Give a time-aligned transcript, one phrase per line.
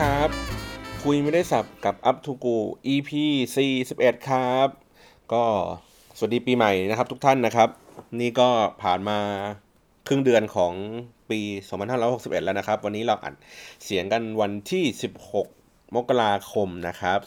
[0.04, 0.30] รับ
[1.04, 2.56] คุยไม่ได้สับกับ Up to Go
[2.94, 3.10] EP
[3.68, 4.68] 41ครับ
[5.32, 5.44] ก็
[6.16, 7.68] สวัสดีปีใหม่นะครับทุกท่านนะครับ
[8.20, 8.48] นี่ก็
[8.82, 9.18] ผ่านมา
[10.06, 10.72] ครึ่งเดือนของ
[11.30, 11.40] ปี
[11.92, 13.34] 2561 แล้วนะครับ วันนี้เราอัด
[13.84, 14.84] เสียงกันวันที่
[15.40, 17.18] 16 มกราคมนะครับ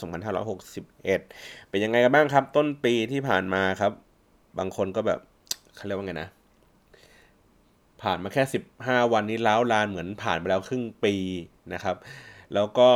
[0.82, 3.92] 2561 เป็นยังไงกันบ้างครับ ต้นปีที่ผ่านมาครับ
[4.60, 5.20] บางคนก็แบบ
[5.76, 6.30] เขาเรียกว่าไงนะ
[8.02, 8.44] ผ่านมาแค่
[8.78, 11.16] 15 วันนี้ล้าวลานเหมือนผ่านไปแล้วครึ่งปี
[11.76, 11.98] นะครับ
[12.54, 12.90] แล้วก็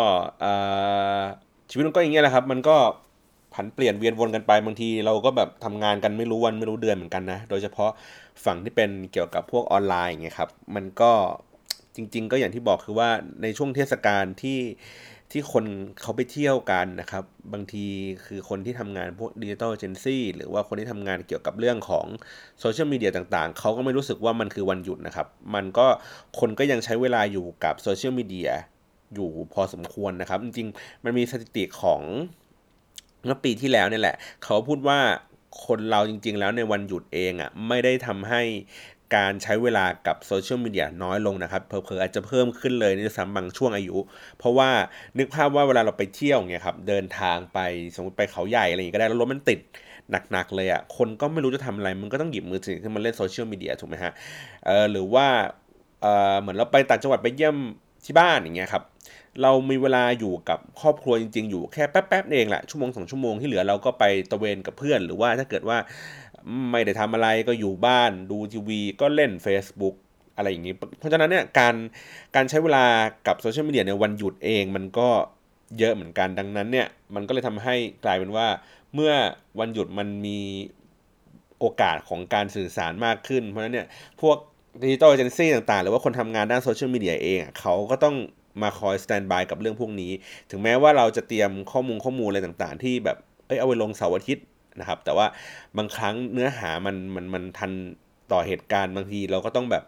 [1.69, 2.77] ชีวิตมันก็อย่างเงี้ยแหละครับ มันก็
[3.53, 7.91] ผันเปลี่ยนเวียนวนกันไปบางทีเราก็แบบทำงานกันไม่รู้วันไม่รู้เดือนเหมือนกันนะ โดยเฉพาะ
[8.45, 11.11] ฝั่งที่เป็นเกี่ยวกับพวกออนไลน์อย่างเงี้ยครับ มันก็
[11.95, 13.09] จริง ๆ ก็อย่างที่บอกคือว่า
[13.41, 14.59] ในช่วงเทศกาลที่
[15.31, 15.65] ที่คน
[16.01, 17.85] เขาไปเที่ยวกันนะครับ บางที
[18.25, 22.05] คือคนที่ทำงานพวกดิจิทัลเอเจนซี่หรือว่าคนที่ทำงานเกี่ยวกับเรื่องของ
[22.59, 25.87] โซเชียลมีเดียต่างๆ เขาก็ไม่รู้สึกว่ามันคือวันหยุดนะครับ มันก็
[26.39, 28.51] คนก็ยังใช้เวลาอยู่กับโซเชียลมีเดีย
[29.15, 32.01] อยู่พอสมควรนะครับ จริงๆ มันมีสถิติของ
[33.25, 34.99] เมื่อปีที่แล้วเนี่ยแหละ เขาพูดว่า
[35.65, 38.41] คนเราจริง ๆ แล้วในวันหยุดเองอะ่ะไม่ได้ทำให้
[39.15, 43.97] การใช้เวลากับโซเชียลมีเดียน้อยลงนะครับเพอๆอาจจะเพิ่มขึ้นเลยในซ้ำบางช่วงอายุ
[44.37, 44.69] เพราะว่า
[45.17, 47.59] นึกภาพว่าเวลาเราไปเที่ยวเนี่ยครับเดินทางไป
[47.95, 49.59] สมมติไปเขาใหญ่อะไรอย่างนี้ก็ได้แล้วรถมันติด
[50.31, 54.13] หนักๆเลยอะ่ะคนก็ไม่รู้จะทำอะไรมันก็ต้องหยิบมือถือขึ้นมาเล่นโซเชียลมีเดียถูกไหมฮะ
[54.65, 55.27] เออหรือว่า
[56.01, 57.57] เออเหมือนเราไปต่างจังหวัดไปเยี่ยม
[58.05, 58.83] ที่บ้านอย่างเงี้ยครับ
[59.41, 65.77] เรามีเวลาอยู่กับครอบครัวจริง ๆ อยู่แค่แป๊บๆเองแหละชั่วโมงสองชั่วโมงที่เหลือเราก็ไปตะเวนกับเพื่อน หรือว่าถ้าเกิดว่า
[66.71, 69.95] ไม่ได้ทำอะไรก็อยู่บ้านดูทีวี ก็เล่น Facebook
[70.37, 71.75] อะไรอย่างนี้ เพราะฉะนั้นเนี่ยการ
[72.35, 72.85] การใช้เวลา
[73.27, 75.09] กับโซเชียลมีเดียในวันหยุดเองมันก็
[75.79, 78.47] เยอะเหมือนกันดังนั้นเนี่ยมันก็เลยทำให้กลายเป็นว่า
[78.93, 79.13] เมื่อ
[79.59, 80.39] วันหยุดมันมี
[81.59, 83.87] โอกาสของการสื่อสารมากขึ้น เพราะฉะนั้นเนี่ย
[84.21, 84.37] พวก
[84.81, 88.15] digital agency ต่างๆ หรือว่าคนทำงานด้านโซเชียลมีเดียเองเขาก็ต้อง
[88.61, 90.11] มาคอย standby กับเรื่องพวกนี้
[90.51, 94.45] ถึงแม้ว่าเราจะเตรียมข้อมูลข้อมูลอะไรต่างๆ ที่แบบเอ้ยเอาไว้ลงเสาร์อาทิตย์
[94.79, 95.25] นะครับ แต่ว่า
[95.77, 97.71] บางครั้งเนื้อหามันมันมันทัน
[98.31, 99.83] ต่อเหตุการณ์บางทีเราก็ต้องแบบ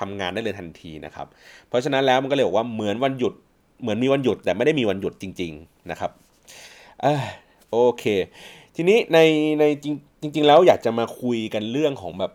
[0.00, 1.26] ทำงานได้เลยทันทีนะครับ
[1.68, 3.32] เพราะฉะนั้นแล้วมันก็เลยบอกว่าเหมือนวันหยุด
[3.82, 6.10] เหมือนมีวันหยุดแต่ไม่ได้มีวันหยุดจริง ๆนะครับ
[7.04, 7.06] อ
[7.70, 8.04] โอเค
[8.76, 9.18] ทีนี้ใน
[9.60, 9.86] ในจ
[10.24, 12.32] ริงจริงแล้วอยากจะมาคุยกันเรื่องของแบบ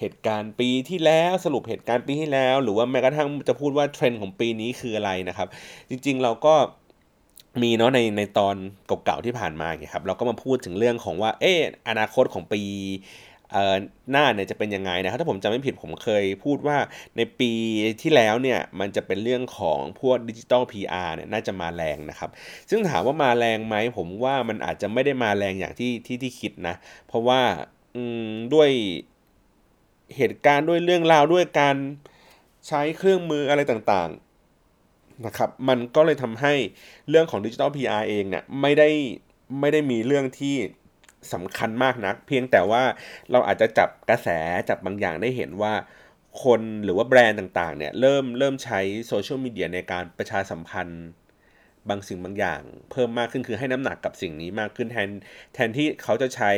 [0.00, 5.48] เหตุการณ์ปีที่แล้วสรุปเหตุการณ์ปีที่แล้ว หรือว่าแม้กระทั่งจะพูดว่าเทรนด์ของปีนี้คืออะไรนะครับ
[5.90, 6.54] จริง ๆ เราก็
[7.62, 8.56] มีเนาะในในตอน
[8.86, 12.62] เก่าๆที่ผ่านมาครับ เราก็มาพูดถึงเรื่องของว่า เอออนาคตของปี
[13.52, 13.76] เอ่อ
[14.10, 16.78] หน้าเนี่ยจะเป็นยังไงนะครับถ้าผมจำไม่ผิดผมเคยพูดว่า
[17.16, 17.52] ในปี
[18.02, 22.30] ที่แล้วเนี่ยมันจะเป็นเรื่องของพวกดิจิตอล PR เนี่ยน่าจะมาแรงนะครับ
[22.70, 26.74] ซึ่งถามว่ามาแรงไหมผมว่ามันอาจจะไม่ได้มาแรงอย่างที่ที่ที่คิดนะ
[27.08, 27.40] เพราะว่า
[28.54, 28.70] ด้วย
[30.16, 31.76] เหตุการณ์ด้วยเรื่องราวด้วยการ
[32.68, 36.54] ใช้เครื่องมืออะไรต่างๆนะครับ มันก็เลยทำให้
[37.08, 38.88] เรื่องของดิจิทัล PR เองเนี่ยไม่ได้
[39.60, 40.56] ไม่ได้มีเรื่องที่
[41.32, 42.82] สำคัญมากนัก เพียงแต่ว่า
[43.30, 44.28] เราอาจจะจับกระแส
[44.68, 45.72] จับบางอย่างได้เห็นว่า
[46.42, 51.04] คนหรือว่าแบรนด์ต่างๆเนี่ยเริ่มเริ่มใช้โซเชียลมีเดียในการประชาสัมพันธ์
[51.88, 52.60] บางสิ่งบางอย่าง
[52.90, 55.08] เพิ่มมากขึ้นคือให้น้ำหนักกับสิ่งนี้มากขึ้นแทน
[55.54, 56.52] แทนที่เขาจะใช้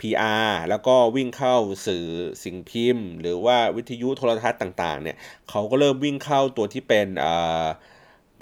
[0.00, 1.56] PR แล้วก็วิ่งเข้า
[1.86, 2.04] สื่อ
[2.42, 5.16] สิ่งพิมพ์ หรือว่าวิทยุโทรทัศน์ต่างๆเนี่ย
[5.50, 7.06] เขาก็เริ่มวิ่งเข้าตัวที่เป็น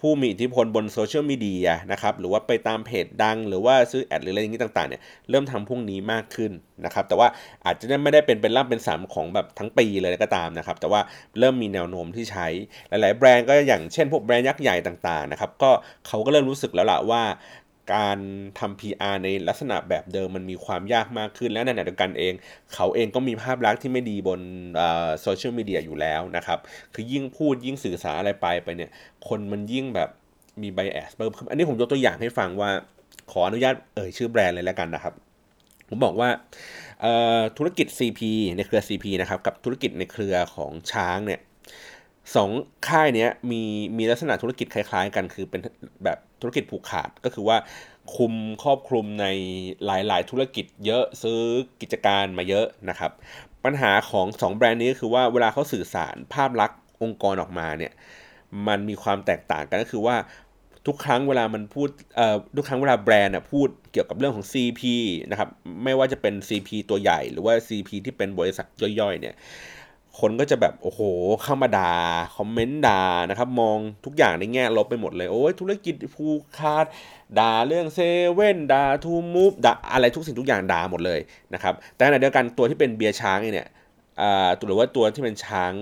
[0.03, 6.53] ผู้มีอิทธิพลบนโซเชียลมีเดียนะครับหรือว่าไปตามเพจดัง หรือว่าซื้อแอดหรืออะไรอย่างนี้ต่างๆเนี่ยเริ่มทำพวกนี้มากขึ้น
[6.85, 7.29] นะครับแต่ว่า
[7.65, 11.01] อาจจะไม่ได้เป็นเป็นร่ำเป็นสามของแบบทั้งปีเลยก็ตามนะครับแต่ว่า
[11.39, 12.47] เริ่มมีแนวโน้มที่ใช้
[12.89, 15.71] หลาย ๆ แบรนด์ก็อย่างเช่น พวกแบรนด์ยักษ์ใหญ่ต่างๆนะครับก็
[16.07, 17.23] เขาก็เริ่มรู้สึกแล้วล่ะว่า
[17.95, 18.19] การ
[18.59, 22.35] ทำ PR ในลักษณะแบบเดิมมันมีความยากมากขึ้นและในขณะเดียวกันเอง
[22.75, 24.41] เขาเองก็มีภาพลักษณ์ที่ไม่ดีบน
[25.23, 26.59] โซเชียลมีเดียอยู่แล้วนะครับ
[26.95, 28.91] คือยิ่งพูดยิ่งสื่อสารอะไรไปไปเนี่ย
[29.29, 30.09] คนมันยิ่งแบบ
[30.63, 32.71] มี bias เพิ่มขึ้นอันนี้ผมยกตัวอย่างให้ฟังว่า
[33.33, 35.15] ขออนุญาตเอ่ยชื่อแบรนด์เลยแล้วกันนะครับ
[35.89, 36.29] ผมบอกว่า
[37.57, 38.21] ธุรกิจ CP
[38.57, 41.41] ในเครือ CP นะครับ กับธุรกิจในเครือของช้างเนี่ย
[42.37, 42.51] สอง
[42.89, 43.63] ค่ายนี้มี
[43.99, 45.61] มีลักษณะธุรกิจคล้าย ๆ กัน คือเป็น
[46.05, 47.57] แบบธุรกิจผูกขาดก็คือว่า
[48.17, 49.27] คุมครอบคลุมใน
[49.85, 51.41] หลาย ๆ ธุรกิจเยอะซื้อ
[51.81, 53.13] กิจการมาเยอะนะครับ
[53.65, 57.93] ปัญหาของ 2 แบรนด์นี้คือว่าเวลาเขาสื่อสารภาพลักษณ์องค์กรออกมาเนี่ย
[58.69, 60.17] มันมีความแตกต่างกันก็คือว่า
[60.87, 64.83] ทุกครั้งเวลามันพูดเอ่อทุกครั้งเวลาแบรนด์อะพูดเกี่ยวกับเรื่องของ CP
[65.31, 65.49] นะครับ
[65.85, 68.67] ไม่ว่าจะเป็น CP ตัวใหญ่ หรือว่า CP ที่เป็นบริษัท
[69.01, 69.35] ย่อยๆเนี่ย
[70.21, 71.01] คนก็จะแบบโอ้โห
[71.43, 71.95] เข้ามาด่า
[72.37, 76.87] คอมเมนต์ด่านะครับมองทุกอย่างในแง่ลบไปหมดเลย โอ้ยธุรกิจผูกขาด
[77.39, 77.99] ด่าเรื่องเซ
[78.33, 81.21] เว่นด่าทูมูฟด่าอะไรทุกสิ่งทุกอย่างด่าหมดเลย
[81.55, 83.69] นะครับแต่ในเดียวกันตัวที่เป็นเบียร์ช้างเนี่ย
[84.21, 85.73] อ่าหรือว่าตัวที่เป็นช้าง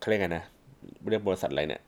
[0.00, 0.44] เขาเรียกไงนะ
[1.10, 1.82] เรียกบริษัทอะไรเนี่ย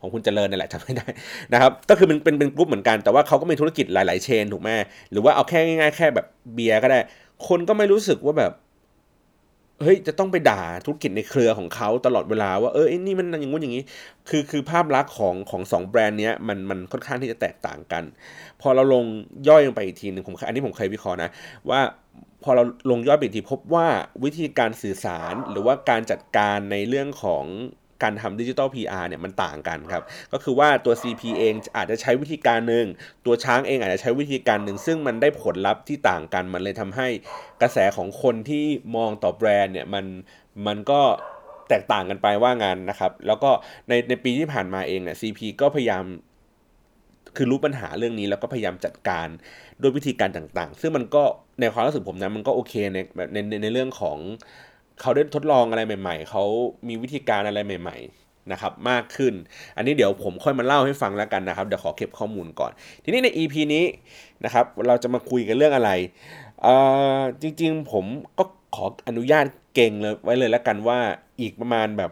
[0.00, 1.06] ของคุณเจริญนี่แหละจำไม่ได้
[1.52, 4.68] นะครับก็คือเป็นเป็นเป็นกลุ่มเหมือนกันแต่ว่าเขาก็มีธุรกิจหลาย ๆ เชนถูกไหม
[5.10, 6.98] หรือว่าเอาแค่ง่ายๆแค่แบบเบียร์ก็ได้
[7.48, 8.52] คนก็ไม่รู้สึกว่าแบบ
[9.82, 13.84] เฮ้ยจะต้องไปด่าธุรกิจในเครือของเขาตลอดเวลาว่าเออนี่มันอย่างงู้นอย่างนี้
[14.28, 18.04] คือคือภาพลักษณ์ของของสองแบรนด์เนี้ยมันมันค่อนข้างที่จะแตกต่างกัน
[18.60, 19.04] พอเราลง
[19.48, 21.30] ย่อยลงไปอีกทีหนึ่งผมอันนี้ผมเคยวิเคราะห์นะ
[21.70, 21.80] ว่า
[22.44, 23.86] พอเราลงย่อยไปอีกทีพบว่า
[24.24, 27.44] วิธีการสื่อสารหรือว่าการจัดการในเรื่องของ
[28.02, 30.02] การทำดิจิตอล PR เนี่ยมันต่างกันครับ
[30.32, 32.86] ก็คือว่าตัว CP เองอาจจะใช้วิธีการหนึ่ง
[33.26, 37.08] ตัวช้างเองอาจจะใช้วิธีการหนึ่ง ซึ่งมันได้ผลลัพธ์ที่ต่างกัน มันเลยทำให้
[37.62, 38.64] กระแสของคนที่
[38.96, 40.04] มองต่อแบรนด์เนี่ยมัน
[40.66, 41.00] มันก็
[41.68, 43.50] แตกต่างกันไปว่างานนะครับ แล้วก็
[43.88, 46.04] ในในปีที่ผ่านมาเองเนี่ย CP ก็พยายาม
[47.36, 49.28] คือรู้ปัญหาเรื่องนี้แล้วก็พยายามจัดการ
[49.80, 51.22] ด้วยวิธีการต่างๆ ซึ่งมันก็
[51.60, 52.98] ในความรู้สึกผมนะมันก็โอเคใน
[53.32, 54.18] ในในในเรื่องของ
[55.00, 56.44] เขาได้ทดลองอะไรใหม่ ๆ เขา
[56.88, 59.34] มีวิธีการอะไรใหม่ ๆ นะครับ มากขึ้น
[59.76, 62.72] อันนี้เดี๋ยวผมค่อยมาเล่าให้ฟังแล้วกันนะครับ เดี๋ยวขอเก็บข้อมูลก่อน
[63.04, 63.84] ทีนี้ใน EP นี้
[64.44, 65.90] นะครับ เราจะมาคุยกันเรื่องอะไร
[67.42, 68.04] จริงๆ ผม
[68.38, 70.98] ก็ขออนุญาตเก่งเลยไว้เลยแล้วกันว่า
[71.40, 72.10] อีกประมาณแบบ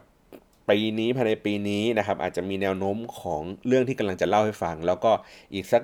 [0.69, 5.13] ปีนี้ภายในปีนี้นะครับ อาจจะมีแนวโน้มของเรื่องที่กำลังจะเล่าให้ฟัง แล้วก็
[5.55, 5.83] อีกสัก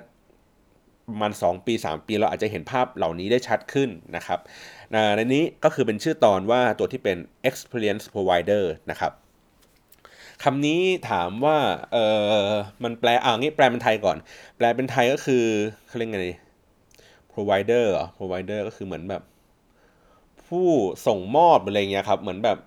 [1.09, 4.39] ประมาณ2ปี 3 ปีเราอาจจะเห็นภาพเหล่านี้ได้ชัดขึ้นนะครับ
[5.17, 7.17] ในนี้ก็คือเป็นชื่อตอนว่าตัวที่เป็น
[7.49, 9.11] experience provider นะครับ
[10.43, 11.57] คำนี้ถามว่า
[11.91, 11.97] เอ
[12.51, 12.53] อ
[12.83, 14.17] มันแปลอ่างี้แปลเป็นไทยก่อน
[14.57, 15.43] แปลเป็นไทยก็คือ
[15.87, 16.21] เขาเรียกไง
[17.33, 19.23] provider เหรอ provider ก็คือเหมือนแบบ
[20.47, 20.67] ผู้
[21.07, 22.57] ส่งมอบอะไรเงี้ยครับ เหมือนแบบ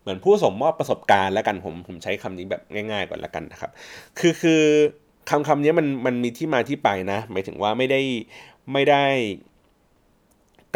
[0.00, 3.70] เหมือนผู้ส่งมอบประสบการณ์แล้วกันผมผมใช้คำนี้แบบง่ายๆก่อนแล้วกันนะครับ
[4.18, 4.62] คือคือ
[5.30, 8.00] คำคำนี้มันมันมีที่มาที่ไปนะ หมายถึงว่าไม่ได้
[8.72, 9.04] ไม่ได้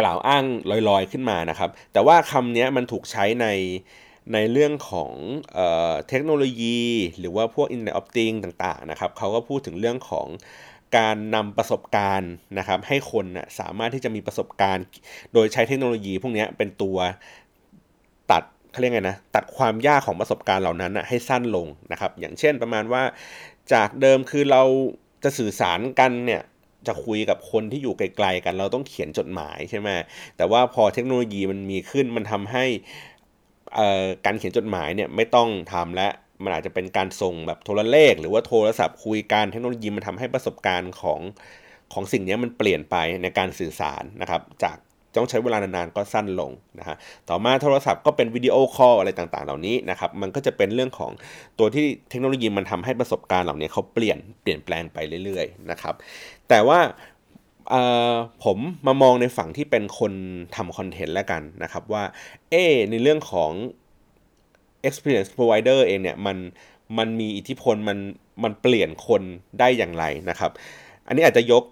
[0.00, 0.45] กล่าวอ้าง
[0.89, 3.47] ลอยๆขึ้นมานะครับ แต่ว่าคำนี้มันถูกใช้ใน
[4.33, 5.12] ในเรื่องของ
[5.55, 5.61] เอ
[5.91, 6.81] อเทคโนโลยี
[7.19, 10.27] หรือว่าพวก Internet of Things ต่างๆนะครับเขาก็พูดถึงเรื่องของ
[10.99, 14.85] การนำประสบการณ์นะครับให้คนนะสามารถที่จะมีประสบการณ์
[15.35, 16.99] โดยใช้เทคโนโลยี พวกนี้เป็นตัว
[18.31, 23.03] ตัดเขาเรียกไงนะตัดความยากของประสบการณ์เหล่านั้นนะให้สั้นลงนะครับ อย่างเช่นประมาณว่า
[23.73, 24.62] จากเดิมคือเรา
[25.25, 26.43] จะสื่อสารกันเนี่ย
[26.88, 29.88] จะคุยกับคนที่อยู่ไกลๆกัน เราต้องเขียนจดหมายใช่ไหม
[30.37, 32.64] แต่ว่าพอเทคโนโลยีมันมีขึ้นมันทำให้
[34.25, 36.08] การเขียนจดหมายเนี่ยไม่ต้องทำและ
[36.44, 41.20] มันอาจจะเป็นการส่งแบบโทรเลข หรือว่าโทรศัพท์คุยกันเทคโนโลยีมันทำให้ประสบการณ์ของ
[41.93, 44.76] ของสิ่งนี้มันเปลี่ยนไปในการสื่อสารนะครับ จาก
[45.17, 46.96] ต้องใช้เวลานานๆก็สั้นลงนะฮะ
[47.29, 51.11] ต่อมาโทรศัพท์ก็เป็นวิดีโอคอลอะไรต่างๆ เหล่านี้นะครับ มันก็จะเป็นเรื่องของ
[51.58, 55.94] ตัวที่เทคโนโลยีมันทำให้ประสบการณ์เหล่านี้เขาเปลี่ยนเปลี่ยนแปลงไปเรื่อยๆนะครับ
[56.49, 56.81] แต่ว่า
[58.45, 60.12] ผมมามองในฝั่งที่เป็นคน
[60.56, 62.05] ทำคอนเทนต์แล้วกันนะครับว่า
[62.50, 62.55] เอ
[62.91, 63.50] ในเรื่องของ
[64.89, 66.37] experience provider เองเนี่ยมัน
[66.99, 67.99] มันมีอิทธิพลมัน
[68.43, 69.23] มันเปลี่ยนคน
[69.59, 70.50] ได้อย่างไรนะครับ
[71.06, 71.65] อันนี้อาจจะยก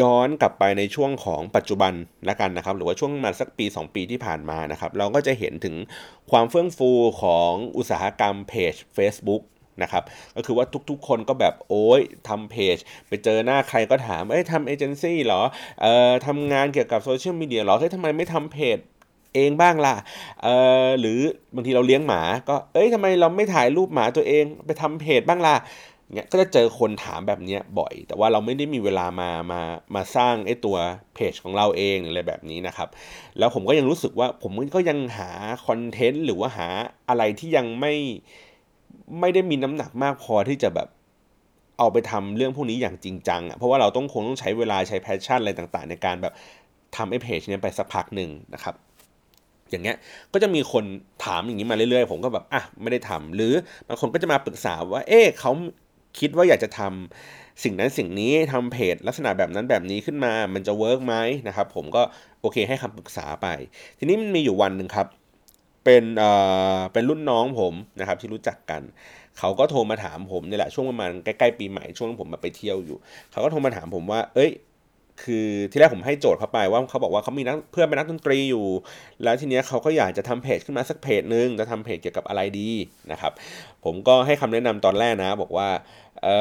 [0.00, 1.92] ย้อนกลับไปในช่วงของปัจจุบัน
[2.26, 5.74] แล้วกันนะครับ หรือว่าช่วงมาสักปี 2 ปีที่ผ่านมานะครับ เราก็จะเห็นถึง
[6.30, 6.90] ความเฟื่องฟู
[7.22, 9.42] ของอุตสาหกรรมเพจ Facebook
[9.82, 10.02] นะครับ
[10.36, 12.76] ก็คือว่าทุกๆคนก็แบบโอ้ยทำเพจ
[13.08, 15.42] ไปเจอหน้าใครก็ถามเอ้ยทำเอเจนซี่เหรอ
[15.80, 18.78] เอ่อทำงานเกี่ยวกับโซเชียลมีเดียเหรอเฮ้ยทำไมไม่ทำเพจ
[19.34, 19.94] เองบ้างล่ะ
[20.42, 20.54] เอ่
[20.84, 21.20] อหรือ
[21.54, 25.56] บางทีเราเลี้ยงหมา ก็ เอ้ยทำไมเราไม่ถ่ายรูปหมาตัวเองไปทำเพจบ้างล่ะ
[26.14, 29.60] เงี้ยก็จะเจอคนถามแบบนี้บ่อย แต่ว่าเราไม่ได้มีเวลามามา
[29.94, 30.76] มาสร้างไอ้ตัว
[31.14, 32.88] เพจของเราเองอะไรแบบนี้นะครับ
[33.38, 35.30] แล้วผมก็ยังรู้สึกว่าผมก็ยังหา
[35.66, 36.68] คอนเทนต์หรือว่าหา
[37.08, 37.94] อะไรที่ยังไม่
[39.20, 40.88] ไม่ได้มีน้ำหนักมากพอที่จะแบบ
[41.78, 46.32] เอาไปทำเรื่องพวกนี้อย่างจริงจังอะเพราะว่าเราต้องคงต้องใช้เวลาใช้ passion อะไรต่างๆ ในการแบบ
[46.96, 48.74] ทำไอ้เพจเนี้ยไปสักพักหนึ่งนะครับ
[49.70, 49.96] อย่างเงี้ย
[50.32, 50.84] ก็จะมีคน
[51.24, 53.52] ถามอย่างนี้มาเรื่อยๆ ผมก็แบบอะไม่ได้ทำหรือ
[53.88, 55.52] บางคนก็จะมาปรึกษาว่า เอ๊ะเขา
[56.18, 61.14] คิดว่าอยากจะทำสิ่งนั้นสิ่งนี้ทำเพจลักษณะแบบนั้นแบบนี้ขึ้นมามันจะ work ไหม
[61.48, 62.02] นะครับ ผมก็
[62.40, 63.46] โอเคให้คำปรึกษาไป
[63.98, 65.06] ทีนี้มันมีอยู่วันหนึ่งครับ
[65.86, 66.30] เป็นเอ่
[66.76, 68.82] อเป็นรุ่นน้องผมนะครับที่รู้จักกัน
[69.38, 72.98] เขาก็โทรมาถามผมนี่แหละช่วงประมาณใกล้ๆปีใหม่ช่วงผมมาไปเที่ยวอยู่
[73.32, 74.50] เขาก็โทรมาถามผมว่า เอ้ย
[75.22, 78.66] คือที่แรกผมให้โจทย์เขาไปว่าเขาบอกว่าเขามีนักเพื่อนเป็นนักดนตรีอยู่
[79.22, 82.70] แล้วทีเนี้ยเขาก็อยากจะทำเพจขึ้นมาสักเพจนึงจะทำเพจเกี่ยวกับอะไรดี
[83.12, 83.32] นะครับ
[83.84, 85.68] ผมก็ให้คำแนะนำตอนแรกนะ บอกว่า
[86.22, 86.34] เอ่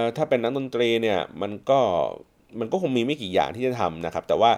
[0.00, 1.80] อถ้าเป็นนักดนตรีเนี่ยมันก็
[2.60, 4.50] มันก็คงมีไม่กี่อย่างที่จะทำนะครับ แต่ว่า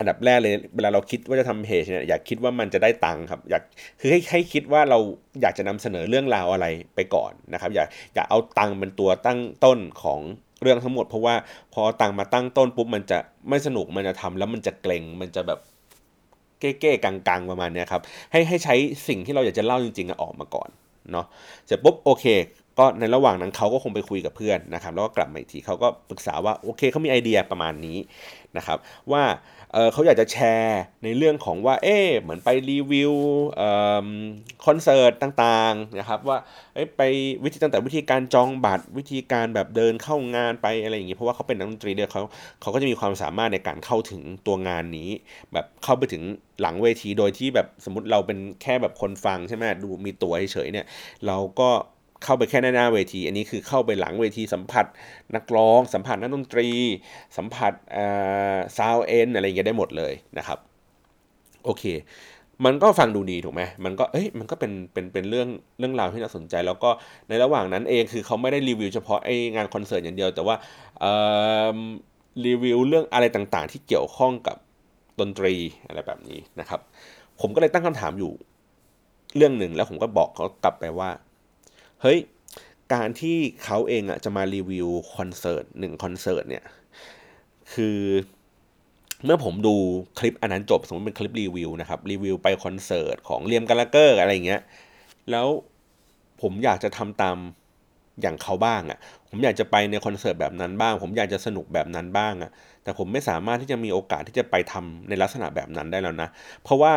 [0.00, 3.62] อันดับแรกเลยเวลาเราคิดว่าจะทำเพจเนี่ยอยากคิดว่ามันจะได้ตังค์ครับอยาก
[4.00, 4.98] คือให้ให้คิดว่าเรา
[5.42, 10.20] อยากจะนำเสนอเรื่องราวอะไรไปก่อนนะครับอยากอยากเอาตังค์เป็นตัวตั้งต้นของ
[10.62, 11.34] เรื่องทั้งหมด เพราะว่า
[11.74, 15.58] พอตังค์มาตั้งต้นปุ๊บมันจะไม่สนุกมันจะทำแล้วมันจะเกรงมันจะแบบ
[16.60, 18.02] เก้ๆกังๆประมาณนี้ครับ
[18.32, 18.74] ให้ให้ใช้
[19.08, 20.68] สิ่งที่เราอยากจะเล่าจริงๆออกมาก่อน
[21.12, 21.26] เนาะ
[21.66, 22.24] เสร็จปุ๊บโอเค
[22.78, 27.98] ก็ในระหว่างนั้นเขาก็คงไปคุยกับเพื่อนนะครับแล้วก็กลับมาอีกทีเขาก็ปรึกษาว่าโอเคเขามีไอเดียประมาณนี้
[28.56, 28.78] นะครับ
[29.12, 29.22] ว่า
[29.92, 33.12] เขาอยากจะแชร์ในเรื่องของว่า เอ๊เหมือนไปรีวิว
[34.66, 36.38] คอนเสิร์ตต่างๆนะครับว่า
[36.96, 37.02] ไป
[37.44, 42.22] วิธีตั้งแต่วิธีการจองบัตรวิธีการแบบเดินเข้างานไปอะไรอย่างเงี้ยเพราะว่าเขาเป็นนักดนตรีเดียเขา
[42.60, 45.10] เขาก็จะมีความสามารถในการเข้าถึงตัวงานนี้
[45.52, 46.22] แบบเข้าไปถึง
[46.60, 50.86] หลังเวทีโดยที่แบบสมมติเราเป็นแค่แบบคนฟังใช่ไหมดูมีตัวเฉยๆเนี่ย
[51.26, 51.70] เราก็
[52.24, 54.86] เข้าไปแค่หน้าเวที อันนี้คือเข้าไปหลังเวทีสัมผัส
[55.34, 56.68] นักร้อง สัมผัสนักดนตรี
[57.36, 57.72] สัมผัส
[58.76, 60.58] ซาวเอ็นอะไรอย่างเงี้ยได้หมดเลยนะครับ
[61.64, 61.84] โอเค
[62.64, 65.48] มันก็ฟังดูดีถูกไหมมันก็เอ้ยมันก็เป็นเป็นเป็นเรื่อง
[65.78, 66.90] เรื่องราวที่น่าสนใจ แล้วก็
[67.28, 70.56] ในระหว่างนั้นเองคือเขาไม่ได้รีวิวเฉพาะไองานคอนเสิร์ตอย่างเดียว แต่ว่า
[72.46, 74.56] รีวิวเรื่องอะไรต่างๆ ที่เกี่ยวข้องกับ
[75.20, 75.54] ดนตรี
[75.86, 76.80] อะไรแบบนี้นะครับ
[77.40, 78.32] ผมก็เลยตั้งคำถามอยู่
[79.36, 81.10] เรื่องหนึ่งแล้วผมก็บอกเขากลับไปว่า
[82.02, 82.18] เฮ้ย
[82.94, 86.64] การที่เขาเองอะจะมารีวิวคอนเสิร์ตหนึ่งคอนเสิร์ตเนี่ย
[87.72, 87.98] คือ
[89.24, 89.74] เมื่อผมดู
[90.18, 94.60] คลิปอันนั้นจบสมมติเป็นคลิปรีวิวนะครับ รีวิวไปคอนเสิร์ตของ Liam Gallagher อะไรเงี้ย
[95.30, 95.46] แล้ว
[96.42, 97.36] ผมอยากจะทำตาม
[98.22, 102.50] อย่างเขาบ้างอะ่ะ ผมอยากจะไปในคอนเสิร์ตแบบนั้นบ้าง ผมอยากจะสนุกแบบนั้นบ้างอะ่ะ
[102.82, 106.28] แต่ผมไม่สามารถที่จะมีโอกาสที่จะไปทำในลักษณะแบบนั้นได้แล้วนะ
[106.62, 106.92] เพราะว่า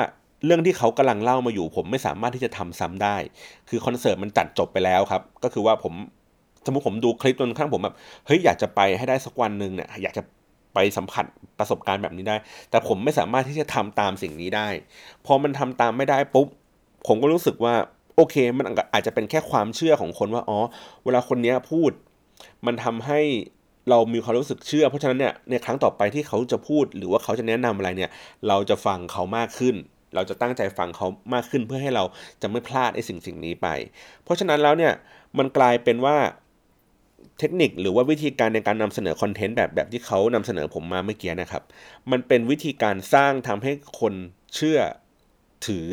[0.46, 3.18] เรื่องที่เขากำลังเล่ามาอยู่ ผมไม่สามารถที่จะทำซ้ำได้
[3.70, 5.94] คือคอนเสิร์ตมันจัดจบไปแล้วครับ ก็คือว่าผม
[6.66, 7.96] สมมติผมดูคลิปจนข้างผมแบบ
[8.26, 10.24] เฮ้ยอยากจะไปให้ได้สักวันหนึ่งเนี่ยอยากจะ
[10.74, 11.26] ไปสัมผัส
[11.60, 12.36] ประสบการณ์แบบนี้ได้
[12.70, 14.68] แต่ผมไม่สามารถที่จะทำตามสิ่งนี้ได้
[15.26, 16.48] พอมันทำตามไม่ได้ปุ๊บ
[17.08, 17.76] ผมก็รู้สึกว่า
[18.16, 20.60] โอเค มันอาจจะเป็นแค่ความเชื่อของคนว่า อ๋อ
[21.04, 21.92] เวลาคนนี้พูด
[22.66, 23.20] มันทำให้
[23.90, 28.12] เรามีความรู้สึกเชื่อ เพราะฉะนั้นเนี่ย ในครั้งต่อไปที่เขาจะพูด หรือว่าเขาจะแนะนำอะไรเนี่ย
[28.48, 29.76] เราจะฟังเขามากขึ้น
[30.16, 32.04] เราจะตั้งใจฟังเขามากขึ้นเพื่อให้เรา
[32.42, 33.68] จะไม่พลาดไอ้สิ่งสิ่งนี้ไป
[34.24, 34.94] เพราะฉะนั้นแล้วเนี่ย
[35.38, 36.18] มันกลายเป็นว่า
[37.40, 41.64] เทคนิคหรือว่าวิธีการในการนำเสนอคอนเทนต์แบบแบบที่เขานำเสนอผมมาเมื่อกี้นะครับ
[42.12, 44.14] มันเป็นวิธีการสร้างทำให้คน
[44.56, 44.80] เชื่อ
[45.68, 45.88] ถือ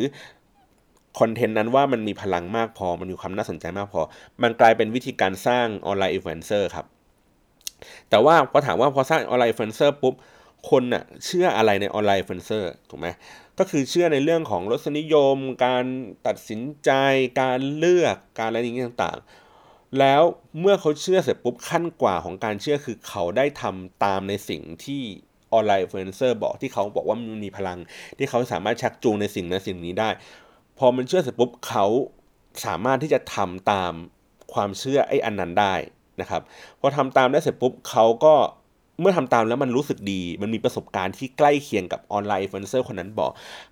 [1.20, 4.00] คอนเทนต์นั้นว่ามันมีพลังมากพอ มันมีความน่าสนใจมากพอ
[4.42, 6.86] มันกลายเป็นวิธีการสร้าง online influencer ครับ
[8.10, 10.14] แต่ว่าพอถามว่าพอสร้าง online influencer ปุ๊บ
[10.70, 13.08] คนน่ะเชื่ออะไรใน online influencer ถูกไหม
[13.60, 15.36] ก็คือเชื่อในเรื่องของรสนิยม
[15.66, 15.84] การ
[16.26, 16.90] ตัดสินใจ
[17.40, 20.22] การเลือกการอะไรอย่างนี้ต่างๆ แล้ว
[20.60, 25.02] เมื่อเขาเชื่อเสร็จปุ๊บขั้นกว่าของการเชื่อคือเขาได้ทำตามในสิ่งที่
[25.52, 27.78] online influencer บอกที่เขาบอกว่ามันมีพลัง
[28.18, 30.10] ที่เขาสามารถชักจูงในสิ่งนั้นสิ่งนี้ได้
[30.78, 31.86] พอมันเชื่อเสร็จปุ๊บเขา
[32.66, 33.92] สามารถที่จะทำตาม
[34.52, 35.74] ความเชื่อไอ้อันนั้นได้
[36.20, 36.42] นะครับ
[36.80, 38.34] พอทำตามได้เสร็จปุ๊บเขาก็
[39.00, 43.30] เมื่อทำตามแล้วมันรู้สึกดี มันมีประสบการณ์ที่ใกล้เคียงกับ online influencer คนนั้นบอก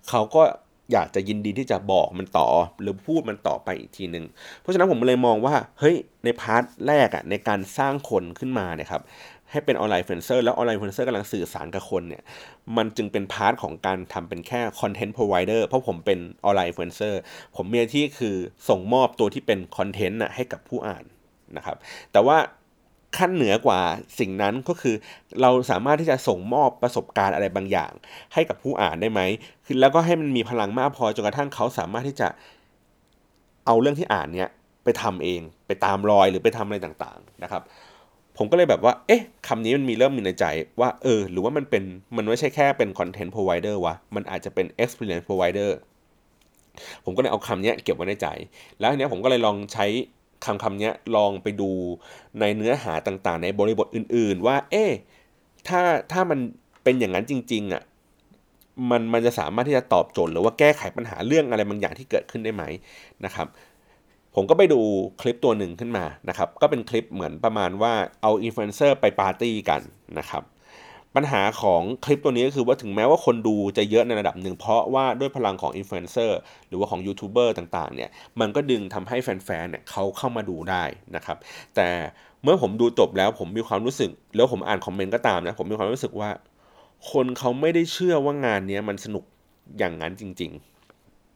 [0.09, 0.43] เขาก็
[0.91, 2.47] อยากจะยินดีที่จะบอกมันต่อ
[2.81, 4.25] หรือพูดมันต่อไปอีกทีหนึ่ง
[4.59, 9.03] เพราะฉะนั้นผมเลยมองว่าเฮ้ยใน part แรกอะในการสร้างคนขึ้นมาเนี่ยครับ
[9.51, 12.23] ให้เป็น online influencer แล้ว online influencer กำลังสื่อสารกับคนเนี่ย
[12.77, 17.19] มันจึงเป็น part ของการทำเป็นแค่ content provider เพราะผมเป็น online influencer
[17.55, 18.35] ผมมีหน้าที่คือ
[18.69, 21.03] ส่งมอบตัวที่เป็นคอนเทนต์น่ะให้กับผู้อ่าน
[21.57, 21.77] นะครับ
[22.11, 22.37] แต่ว่า
[23.17, 23.81] ขั้นเหนือกว่า
[24.19, 24.95] สิ่งนั้นก็คือ
[25.41, 27.91] เราสามารถที่จะส่งมอบประสบการณ์อะไรบางอย่าง
[28.33, 29.21] ให้กับผู้อ่านได้ไหม
[29.65, 32.27] คือแล้วก็ให้มันมีพลังมากพอจนกระทั่งเขาสามารถที่จะ
[33.65, 34.49] เอาเรื่องที่อ่านเนี้ย
[34.83, 37.63] ไปทำเองไปตามรอยหรือไปทำอะไรต่างๆนะครับ
[38.37, 40.45] ผมก็เลยแบบว่า เอ๊ะคำนี้มันมีเริ่มมีในใจ
[40.79, 41.83] ว่าเออ หรือว่ามันเป็น
[42.17, 45.71] มันไม่ใช่แค่เป็นคอนเทนต์พรอไวเดอร์วะมันอาจจะเป็น experience provider
[47.05, 48.27] ผมก็เลยเอาคำนี้เก็บไว้ในใจ
[48.79, 49.85] แล้วทีนี้ผมก็เลยลองใช้
[50.45, 51.69] คำคำนี้ลองไปดู
[52.39, 54.85] ในเนื้อหาต่างๆ ในบริบทอื่น ๆ ว่า เอ๊
[55.67, 55.81] ถ้า
[56.11, 56.39] ถ้ามัน
[56.83, 57.83] เป็นอย่างนั้นจริงๆอะ
[58.89, 62.63] มันมันจะสามารถที่จะตอบโจทย์หรือว่าแก้ไขปัญหาเรื่องอะไรบางอย่างที่เกิดขึ้นได้ไหม
[63.25, 63.47] นะครับ
[64.35, 64.79] ผมก็ไปดู
[65.21, 69.81] คลิปตัวหนึ่งขึ้นมานะครับ ก็เป็นคลิปเหมือนประมาณว่าเอาอินฟลูเอนเซอร์ไปปาร์ตี้กัน
[70.19, 70.43] นะครับ
[71.15, 80.83] ปัญหาของคลิปตัวนี้ก็คือว่าถึงแม้ว่าคนดูจะเยอะในระดับหนึ่ง เพราะว่าด้วยพลังของอินฟลูเอนเซอร์หรือว่าของยูทูบเบอร์ต่างๆเนี่ยมันก็ดึงทำให้แฟนๆเนี่ยเขาเข้ามาดูได้
[81.15, 81.37] นะครับ
[81.75, 81.89] แต่
[82.43, 86.29] เมื่อผมดูจบแล้วผมมีความรู้สึก แล้วผมอ่านคอมเมนต์ก็ตามนะผมมีความรู้สึกว่า
[87.11, 89.23] คนเขาไม่ได้เชื่อว่างานนี้มันสนุก
[89.77, 90.51] อย่างนั้นจริง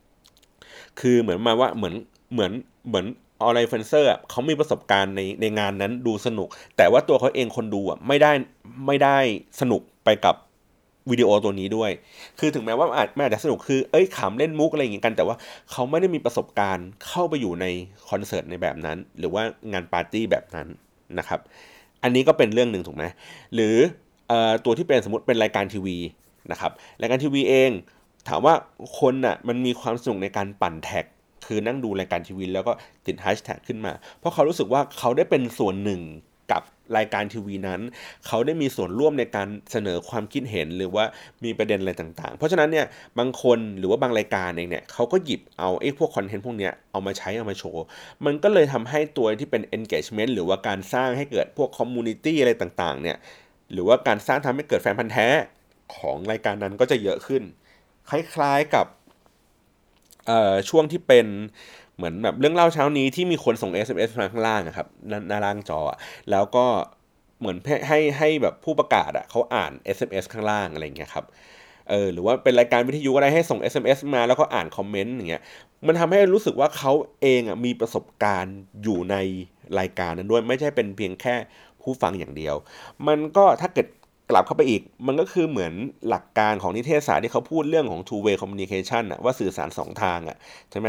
[0.01, 1.93] ๆ คือเหมือนมาว่าเหมือน
[2.33, 2.51] เหมือน
[2.87, 3.05] เหมือน
[3.43, 6.47] online influencer เขามีประสบการณ์ในในงานนั้นดูสนุก
[6.77, 8.31] แต่ว่าตัวเขาเองคนดูอะไม่ได้
[8.87, 9.17] ไม่ได้
[9.61, 10.35] สนุกไปกับ
[11.11, 11.91] วิดีโอตัวนี้ด้วย
[12.39, 15.35] คือถึงแม้ว่าอาจไม่อาจจะสนุกคือ เอ้ยขำเล่นมุกอะไรอย่างงี้กัน แต่ว่า
[15.71, 17.65] เขาไม่ได้มีประสบการณ์เข้าไปอยู่ใน
[18.09, 20.67] คอนเสิร์ตในแบบนั้น หรือว่างานปาร์ตี้แบบนั้น
[21.19, 21.39] นะครับ
[22.03, 23.03] อันนี้ก็เป็นเรื่องหนึ่งถูกไหม
[23.53, 23.75] หรือ
[24.65, 25.97] ตัวที่เป็นสมมติเป็นรายการทีวี
[26.51, 26.71] นะครับ
[27.01, 27.71] รายการทีวีเอง
[28.27, 28.53] ถามว่า
[28.99, 31.05] คนน่ะมันมีความสนุกในการปั่นแท็ก
[31.45, 32.73] คือนั่งดูรายการทีวีแล้วก็
[33.05, 36.01] ติดแฮชแท็กขึ้นมา เพราะเขารู้สึกว่าเขาได้เป็นส่วนหนึ่ง
[36.51, 36.63] กับ
[36.97, 37.81] รายการทีวีนั้น
[38.27, 41.05] เขาได้มีส่วนร่วมในการเสนอความคิดเห็นหรือว่า
[41.43, 42.85] มีประเด็นอะไรต่างๆ เพราะฉะนั้นเนี่ย
[43.19, 47.83] บางคนหรือว่าบางรายการเองเนี่ยเขาก็หยิบเอาไอ้พวกคอนเทนต์พวกเนี้ยเอามาใช้เอามาโชว์
[48.25, 53.17] มันก็เลยทำให้ตัวที่เป็น engagement หรือว่าการสร้างให้เกิดพวก community อะไรต่างๆเนี่ย
[53.71, 55.27] หรือว่าการสร้างทำให้เกิดแฟนพันธ์แท้
[55.95, 57.43] ของรายการนั้นก็จะเยอะขึ้น
[58.09, 58.85] คล้ายๆกับ
[60.69, 61.27] ช่วงที่เป็น
[61.95, 64.87] เหมือนแบบเรื่องเล่าเช้านี้ที่มีคนส่ง SMS มาข้างล่างครับ
[65.27, 65.79] หน้าล่างจอ
[66.31, 66.65] แล้วก็
[67.39, 71.25] เหมือนให้ให้แบบผู้ประกาศอะเขาอ่าน SMS ข้างล่างอะไรเงี้ยครับ
[71.89, 75.43] เออหรือว่าเป็นรายการวิทยุอะไรให้ส่ง SMS มาแล้วก็อ่านคอมเมนต์อย่างเงี้ย
[75.87, 79.15] มันทำให้รู้สึกว่าเขาเองอะมีประสบการณ์อยู่ใน
[79.79, 81.35] รายการนั้นด้วย ไม่ใช่เป็นเพียงแค่
[81.81, 82.55] ผู้ฟังอย่างเดียว
[83.07, 83.87] มันก็ถ้าเกิด
[84.33, 85.73] กลับเข้าไปอีก มันก็คือเหมือน
[86.09, 90.37] หลักการของนิเทศศาสตร์ที่เขาพูดเรื่องของ two way communication อะว่าสื่อสารสองทางอะ
[90.71, 90.87] ใช่ไหม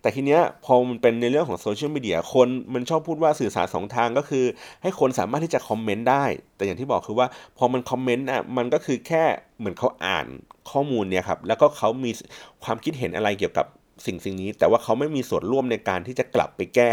[0.00, 4.44] แต่ทีเนี้ยพอมันเป็นในเรื่องของโซเชียลมีเดียคนมันชอบพูดว่าสื่อสารสองทางก็คือ
[4.82, 6.24] ให้คนสามารถที่จะคอมเมนต์ได้
[6.56, 7.26] แต่อย่างที่บอกคือว่า
[7.58, 9.24] พอมันคอมเมนต์อะมันก็คือแค่
[9.58, 10.26] เหมือนเขาอ่าน
[10.70, 12.10] ข้อมูลเนี่ยครับแล้วก็เขามี
[12.64, 13.66] ความคิดเห็นอะไรเกี่ยวกับ
[14.06, 16.90] สิ่งสิ่งนี้ แต่ว่าเขาไม่มีส่วนร่วมในการที่จะกลับไปแก้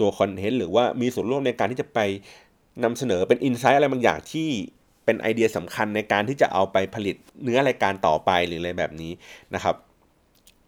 [0.00, 2.00] ตัวคอนเทนต์หรือว่ามีส่วนร่วมในการที่จะไป
[2.84, 4.48] นำเสนอเป็นอินไซต์อะไรบางอย่างที่
[5.12, 9.12] เป็นไอเดียสำคัญในการที่จะเอาไปผลิตเนื้อรายการต่อไปหรืออะไรแบบนี้
[9.54, 9.74] นะครับ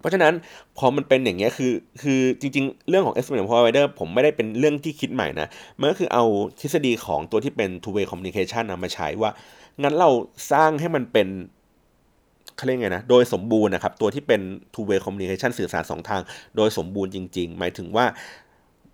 [0.00, 0.34] เพราะฉะนั้น
[0.78, 1.72] พอมันเป็นอย่างเงี้ยคือ
[2.02, 5.48] คือจริงๆ เรื่องของ experiment provider ผมไม่ได้เป็นเรื่องที่คิดใหม่นะ
[5.80, 6.24] มันก็คือเอา
[6.60, 9.30] ทฤษฎีของตัวที่เป็น two way communication มาใช้ว่า
[9.82, 10.10] งั้นเรา
[10.52, 11.28] สร้างให้มันเป็น
[12.56, 14.40] เขาเรียกไงนะ โดยสมบูรณ์นะครับ ตัวที่เป็น
[14.74, 16.22] two way communication สื่อสารสองทาง
[16.56, 18.06] โดยสมบูรณ์จริง ๆ หมายถึงว่า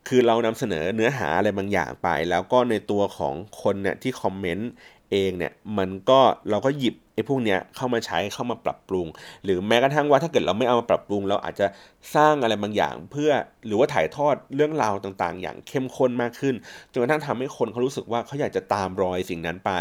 [0.09, 4.71] คือเรานำเสนอเนื้อหาอะไรบางอย่างไป แล้วก็ในตัวของคนเนี่ยที่คอมเมนต์
[5.11, 6.21] เองเนี่ยมันก็
[6.51, 9.07] เราก็หยิบไอ้พวกเนี้ยเข้ามาใช้เข้ามาปรับปรุง
[9.45, 11.67] หรือแม้กระทั่งว่าถ้าเกิดเราไม่เอามาปรับปรุง เราอาจจะ
[12.15, 13.31] สร้างอะไรบางอย่าง เพื่อ
[13.67, 16.55] หรือว่าถ่ายทอดเรื่องราวต่างๆ อย่างเข้มข้นมากขึ้น
[16.93, 19.73] จนกระทั่งทำให้คนเขารู้สึกว่าเขาอยากจะตามรอยสิ่งนั้นไป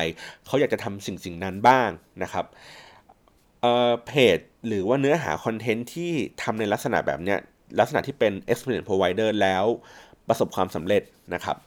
[0.47, 1.89] เขาอยากจะทำสิ่งสิ่งนั้นบ้าง
[2.23, 2.45] นะครับ
[3.61, 4.37] เอ่อเพจ
[4.67, 6.11] หรือว่าเนื้อหาคอนเทนต์ที่
[6.41, 7.39] ทำในลักษณะแบบเนี้ย
[7.79, 9.65] ลักษณะที่เป็น experience provider แล้ว
[10.27, 11.57] ประสบความสำเร็จนะครับ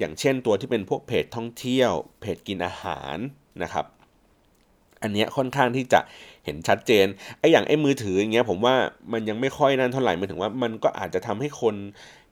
[0.00, 3.16] อย่างเช่นตัวที่เป็นพวกเพจท่องเที่ยว เพจกินอาหาร
[3.62, 3.86] นะครับ
[5.02, 6.00] อันนี้ค่อนข้างที่จะ
[6.44, 7.06] เห็นชัดเจน
[7.38, 8.74] ไอ้อย่างไอ้มือถืออย่างเงี้ยผมว่า
[9.12, 11.74] มันยังไม่ค่อยนั่นเท่าไหร่มายถึงว่ามันก็อาจจะทำให้คน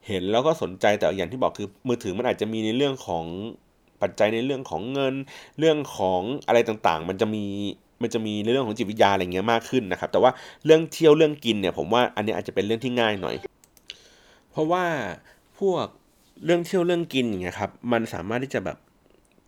[0.08, 3.24] เห็นแล้วก็สนใจแต่อย่างที่บอกคือมือถือมันอาจจะมีในเรื่องของ
[4.02, 5.14] ปัจจัยในเรื่องของเงิน
[5.58, 7.44] เรื่องของอะไรต่างๆ มันจะมี
[8.02, 10.30] มันจะมีในเรื่องของจิตวิทยาอะไรเงี้ยมากขึ้นนะครับ แต่ว่า
[10.64, 13.34] เรื่องเที่ยวเรื่องกินเนี่ยผมว่าอันนี้อาจจะเป็นเรื่องที่ง่ายหน่อย
[14.50, 14.84] เพราะว่า
[15.58, 15.86] พวก
[16.44, 18.78] เรื่องเที่ยวเรื่องกินอย่างเงี้ยครับ มันสามารถที่จะแบบ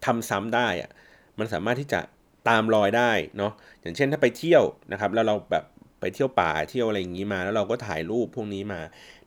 [0.04, 0.90] ทำซ้ำได้อะ
[1.38, 2.00] มันสามารถที่จะ
[2.48, 5.64] ตามรอยได้เนาะอย่างเช่นถ้าไปเที่ยวนะครับ แล้วเราแบบ
[6.00, 8.80] ไปเที่ยวป่าเที่ยวอะไรอย่างนี้มา แล้วเราก็ถ่ายรูปพวกนี้มา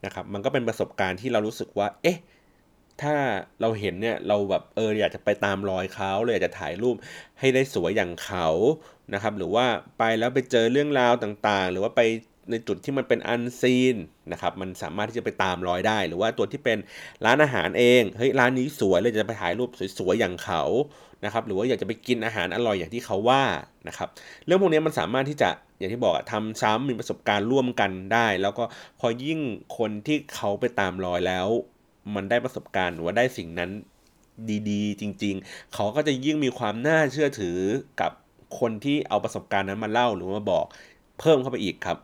[0.05, 2.17] นะครับ มันก็เป็นประสบการณ์ที่เรารู้สึกว่า เอ๊ะ
[3.01, 3.15] ถ้า
[3.61, 6.95] เราเห็นเนี่ยเราแบบเอออยากจะไปตามรอยเขาเลยอยากจะถ่ายรูป
[7.39, 8.47] ให้ได้สวยอย่างเขา
[9.13, 9.65] นะครับ หรือว่า
[9.97, 12.01] ไปแล้วไปเจอเรื่องราวต่างๆ หรือว่าไป
[12.51, 13.95] ในจุดที่มันเป็นอันซีน
[14.31, 16.77] นะครับมันสามารถที่จะไปตามรอยได้ หรือว่าตัวที่เป็น
[17.25, 20.63] ร้านอาหารเองเฮ้ยร้านนี้สวยเลยจะไปถ่ายรูปสวยๆอย่างเขา
[21.25, 23.43] นะครับหรือว่าอยากจะไปกินอาหารอร่อยอย่างที่เขาว่า
[23.87, 24.09] นะครับ
[24.45, 28.63] เรื่องพวกนี้มันสามารถที่จะอย่างที่บอกทำซ้ำมีประสบการณ์ร่วมกันได้ แล้วก็
[28.99, 29.39] พอยิ่ง
[29.77, 31.47] คนที่เขาไปตามรอยแล้ว
[32.15, 33.71] มันได้ประสบการณ์หรือว่าได้สิ่งนั้น
[34.69, 37.59] ดีๆ จริง ๆ เขาก็จะยิ่งมีความน่าเชื่อถือ
[38.01, 38.11] กับ
[38.59, 40.65] คนที่เอาประสบการณ์นั้นมาเล่าหรือมาบอก
[41.19, 41.97] เพิ่มเข้าไปอีกครับ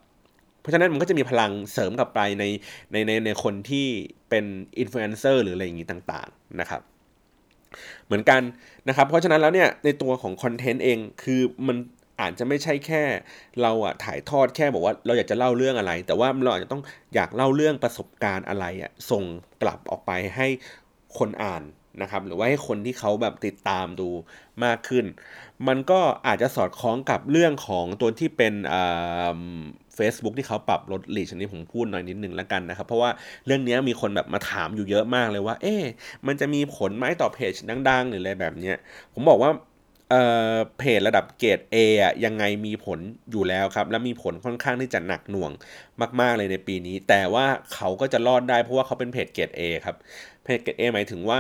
[0.60, 2.44] เพราะฉะนั้นมันก็จะมีพลังเสริมกลับไปใน
[2.92, 3.88] ในในในคนที่
[4.30, 4.46] เป็น
[4.80, 6.82] อินฟลูเอนเซอร์หรืออะไรอย่างนี้ต่างๆนะครับ
[8.06, 8.42] เหมือนกัน
[8.88, 11.78] นะครับ เพราะฉะนั้นแล้วเนี่ยในตัวของคอนเทนต์เองคือมัน
[12.22, 13.04] อาจจะไม่ใช่แค่
[13.62, 16.82] เราอะถ่ายทอดแค่บอกว่าเราอยากจะเล่าเรื่องอะไร แต่ว่าเราอาจจะต้อง
[17.16, 19.24] อยากเล่าเรื่องประสบการณ์อะไรอะส่ง
[19.62, 20.48] กลับออกไปให้
[21.18, 21.64] คนอ่าน
[22.02, 24.10] นะครับ หรือว่าให้คนที่เขาแบบติดตามดู
[24.64, 25.06] มากขึ้น
[25.68, 28.54] มันก็อาจจะสอดคล้องกับเรื่องของตัวที่เป็น
[30.00, 33.10] Facebook ที่เขาปรับลดลีชอันนี้ผมพูดหน่อยนิดหนึ่งแล้วกันนะครับ เพราะว่า
[33.46, 35.84] เรื่องนี้มีคนแบบมาถามอยู่เยอะมากเลยว่า เอ๊ะ
[36.28, 37.54] มันจะมีผลไหมต่อเพจ
[37.90, 38.76] ดังๆ หรืออะไรแบบเนี้ย
[39.14, 39.52] ผมบอกว่า
[40.12, 43.00] เอ่อเพจระดับเกรด A อะยังไงมีผล
[43.32, 45.52] อยู่แล้วครับ และมีผลค่อนข้างที่จะหนักหน่วง
[46.22, 49.96] มาก ๆ เลยในปีนี้ แต่ว่าเขาก็จะรอดได้เพราะว่าเขาเป็นเพจเกรด A ครับ
[50.44, 51.40] เพจเกรด A หมายถึงว่า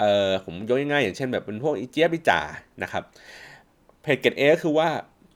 [0.00, 2.40] เอ่อผมยกง่ายๆอย่างเช่นแบบเป็นพวกอีเจี๊ยบอีจ่า
[2.82, 3.02] นะครับ
[4.02, 4.88] เพจเกรด A ก็คือว่า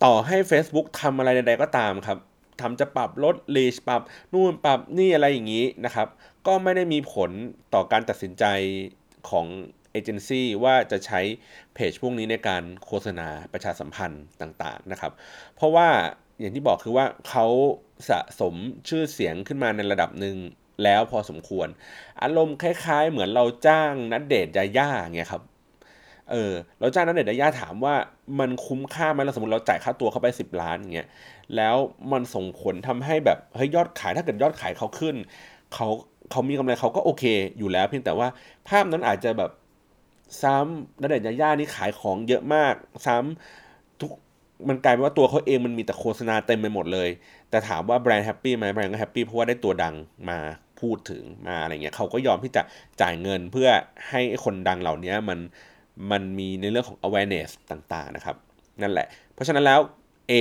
[0.04, 2.18] ต่อให้ Facebook ทำอะไรใดๆก็ตามครับ
[2.60, 6.08] ทำจะปรับลดลีชปรับนู่นปรับนี่อะไรอย่างนี้นะครับ
[6.46, 7.30] ก็ไม่ได้มีผล
[7.74, 8.44] ต่อการตัดสินใจ
[9.30, 9.46] ของ
[9.92, 11.20] เอเจนซี่ว่าจะใช้
[11.74, 15.12] เพจพวกนี้ในการโฆษณาประชาสัมพันธ์ต่างๆนะครับ
[15.56, 15.88] เพราะว่า
[16.40, 17.46] อย่างที่บอกคือว่าเขา
[18.10, 18.54] สะสม
[18.88, 20.36] ชื่อเสียงขึ้นมาในระดับหนึ่ง
[20.84, 21.68] แล้วพอสมควร
[22.22, 25.42] อารมณ์คล้ายๆ เหมือนเราจ้างนัดเดทยาย่าเงี้ยครับ
[26.30, 27.94] เออเราจ้างนัดเดทยาย่าถามว่า
[28.40, 31.08] มันคุ้มค่าไหมเราสมมติเราจ่ายค่าตัวเขาไป 10 ล้านเงี้ย
[31.56, 31.76] แล้ว
[32.12, 35.16] มันส่งผลทำให้แบบเฮ้ยยอดขายถ้าเกิดยอดขายเขาขึ้น
[35.74, 35.88] เขา
[36.30, 37.24] เขามีกำไรเขาก็โอเค
[37.58, 38.28] อยู่แล้ว เพียงแต่ว่า
[38.68, 39.50] ภาพนั้นอาจจะแบบ
[40.42, 42.74] ซ้ำ ณเดชน์ ญาญ่านี่ขายของเยอะมาก
[43.06, 44.10] ซ้ำทุก
[44.68, 47.08] มันกลายเป็นว่าตัวเขาเองมันมีแต่โฆษณาเต็มไปหมดเลย
[47.50, 49.94] แต่ถามว่าแบรนด์ happy ไหมแบรนด์ก็ happy เพราะว่าได้ตัวดัง
[50.28, 50.38] มา
[50.80, 52.62] พูดถึงมาอะไรเงี้ยเขาก็ยอมที่จะ
[53.00, 53.68] จ่ายเงินเพื่อ
[54.10, 55.38] ให้คนดังเหล่านี้มัน
[56.10, 58.36] มันมีในเรื่องของ awareness ต่างๆนะครับ
[58.82, 59.80] นั่นแหละ เพราะฉะนั้นแล้ว
[60.30, 60.32] A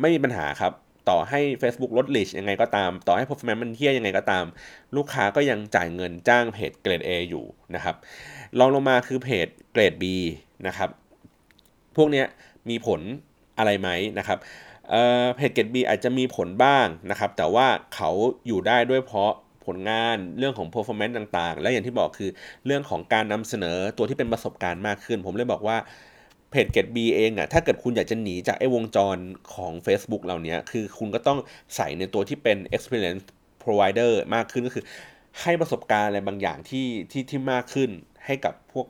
[0.00, 0.72] ไม่มีปัญหาครับ
[1.08, 4.44] ต่อให้ Facebook ลดลิชยังไงก็ตาม ต่อให้ performance มันเทียยังไงก็ตาม
[4.96, 7.44] ลูกค้าก็ยังจ่ายเงินจ้างเพจเกรด A อยู่
[7.74, 7.96] นะครับ
[8.58, 10.04] ลองลงมาคือเพจเกรด B
[10.66, 10.90] นะครับ
[11.96, 12.24] พวกนี้
[12.68, 13.00] มีผล
[13.58, 14.38] อะไรไหมนะครับ
[15.36, 18.10] เพจเกรด B อาจจะมีผลบ้างนะครับ แต่ว่าเขา
[18.46, 19.32] อยู่ได้ด้วยเพราะ
[19.68, 22.30] ผลงานเรื่องของ performance ต่างๆ และอย่างที่บอกคือ
[22.66, 25.76] เรื่องของการนำเสนอตัวที่เป็นประสบการณ์มากขึ้น ผมเลยบอกว่า
[26.50, 29.16] เพจเกตบีเองอะถ้าเกิดคุณอยากจะหนีจากไอ้วงจร
[29.54, 31.38] ของ Facebook เหล่านี้คือคุณก็ต้อง
[31.76, 33.24] ใส่ในตัวที่เป็น experience
[33.62, 34.84] provider มากขึ้นก็คือ
[35.40, 37.90] ให้ประสบการณ์อะไรบางอย่างที่ที่ที่มากขึ้น
[38.26, 38.86] ให้กับพวก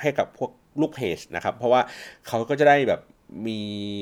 [0.00, 1.80] ให้กับพวกลูกเพจนะครับ เพราะว่า
[2.28, 3.00] เขาก็จะได้แบบ
[3.48, 3.60] มี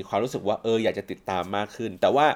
[0.08, 2.26] ความรู้สึกว่าเอออยากจะติดตามมากขึ้น แต่ว่า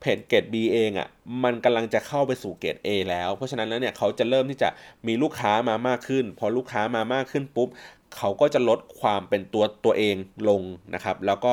[0.00, 1.08] เพจเกรด B เองอะ่ะ
[1.44, 4.68] มันกำลังจะเข้าไปสู่เกรด A แล้ว เพราะฉะนั้นแล้วเนี่ยเขาจะเริ่มที่จะ
[5.06, 7.68] มีลูกค้ามามากขึ้น พอลูกค้ามามากขึ้นปุ๊บ
[8.16, 10.16] เขาก็จะลดความเป็นตัวตัวเอง
[10.48, 10.62] ลง
[10.94, 11.52] นะครับ แล้วก็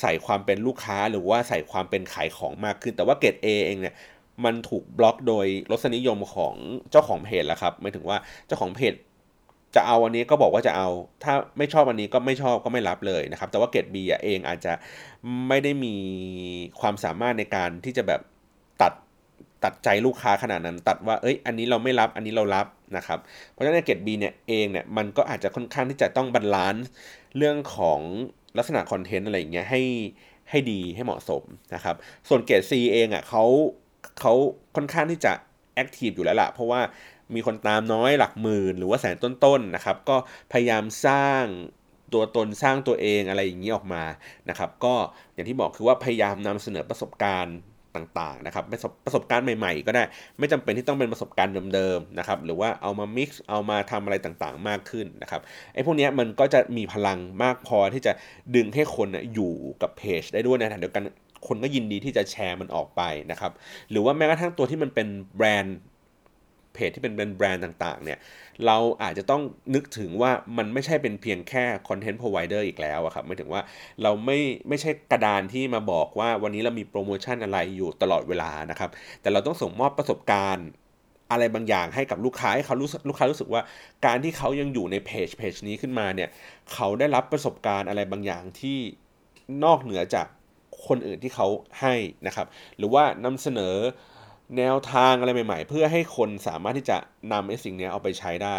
[0.00, 3.94] ใส่ความเป็นลูกค้าหรือว่าใส่ความเป็นขายของมากขึ้น แต่ว่าเกรด A เองเนี่ย
[4.44, 6.54] มันถูกบล็อกโดยรสนิยมของ
[6.90, 8.94] เจ้าของเพจแล้วครับหมายถึงว่าเจ้าของเพจ
[9.76, 10.88] จะเอาอันนี้ก็บอกว่าจะเอา
[11.24, 14.72] ถ้าไม่ชอบอันนี้ก็ไม่ชอบก็ไม่รับเลยนะครับ แต่ว่าเกรด B เองอาจจะ
[15.48, 15.94] ไม่ได้มี
[16.80, 18.20] ความสามารถในการที่จะแบบ
[18.82, 18.92] ตัด
[19.64, 23.18] ตัดใจลูกค้าขนาดนั้นตัดว่าเอ้ยอันนี้เราไม่รับอันนี้เรารับนะครับ
[23.50, 26.88] เพราะฉะนั้นเกรด B เนี่ยเองเนี่ยมันก็อาจจะค่อนข้างที่จะต้อง balance
[27.36, 28.00] เรื่องของ
[28.58, 29.82] ลักษณะคอนเทนต์อะไรอย่างเงี้ยให้
[30.50, 31.42] ให้ดีให้เหมาะสม
[31.74, 31.96] นะครับ
[32.28, 33.44] ส่วนเกรด C เองอะ่ะเขา
[34.20, 34.32] เขา
[34.76, 35.32] ค่อนข้างที่จะ
[35.74, 36.80] active อยู่แล้วละเพราะว่า
[37.34, 40.16] มีคนตามน้อยหลักหมื่นหรือว่าแสนต้นๆนะครับ ก็
[40.52, 41.42] พยายามสร้าง
[42.12, 44.04] ตัวตนสร้างตัวเองอะไรอย่างนี้ออกมา
[44.48, 44.94] นะครับ ก็
[45.34, 47.58] อย่างที่บอกคือว่าพยายามนำเสนอประสบการณ์
[47.96, 48.64] ต่างๆนะครับ
[49.04, 50.04] ประสบการณ์ใหม่ๆ ก็ได้
[50.38, 55.40] ไม่จำเป็นที่ต้องเป็นประสบการณ์เดิมๆนะครับหรือว่าเอามา mix เอามาทำอะไรต่างๆ มากขึ้นนะครับ
[55.74, 58.12] ไอ้พวกนี้มันก็จะมีพลังมากพอที่จะ
[58.56, 61.02] ดึงให้คนอยู่กับเพจได้ด้วยในขณะเดียวกัน
[61.46, 63.52] คนก็ยินดีที่จะแชร์มันออกไปนะครับ
[63.90, 65.76] หรือว่าแม้กระทั่งตัวที่มันเป็นแบรนด์
[66.74, 68.18] เพจที่เป็นแบรนด์ต่างๆเนี่ย
[68.66, 69.42] เราอาจจะต้อง
[69.74, 73.60] นึกถึงว่ามันไม่ใช่เป็นเพียงแค่คอนเทนต์พรอไวเดอร์อีกแล้วอะครับหมายถึงว่า
[74.02, 80.68] เราไม่ไม่ใช่กระดานที่มาบอกว่าวันนี้เรามีโปรโมชั่นอะไรอยู่ตลอดเวลานะครับ แต่เราต้องส่งมอบประสบการณ์
[81.30, 83.62] อะไรบางอย่างให้กับลูกค้าให้เขารู้ลูกค้ารู้สึกว่า
[84.06, 86.28] การที่เขายังอยู่ในเพจเพจนี้ขึ้นมาเนี่ย
[86.72, 88.78] เขาได้รับประสบการณ์อะไรบางอย่างที่
[89.64, 90.26] นอกเหนือจาก
[90.86, 91.46] คนอื่นที่เขา
[91.80, 91.94] ให้
[92.26, 92.46] นะครับ
[92.78, 93.74] หรือว่านำเสนอ
[94.58, 96.96] แนวทางอะไรใหม่ ๆ เพื่อให้คนสามารถที่จะ
[97.32, 98.56] นำไอ้สิ่งนี้เอาไปใช้ได้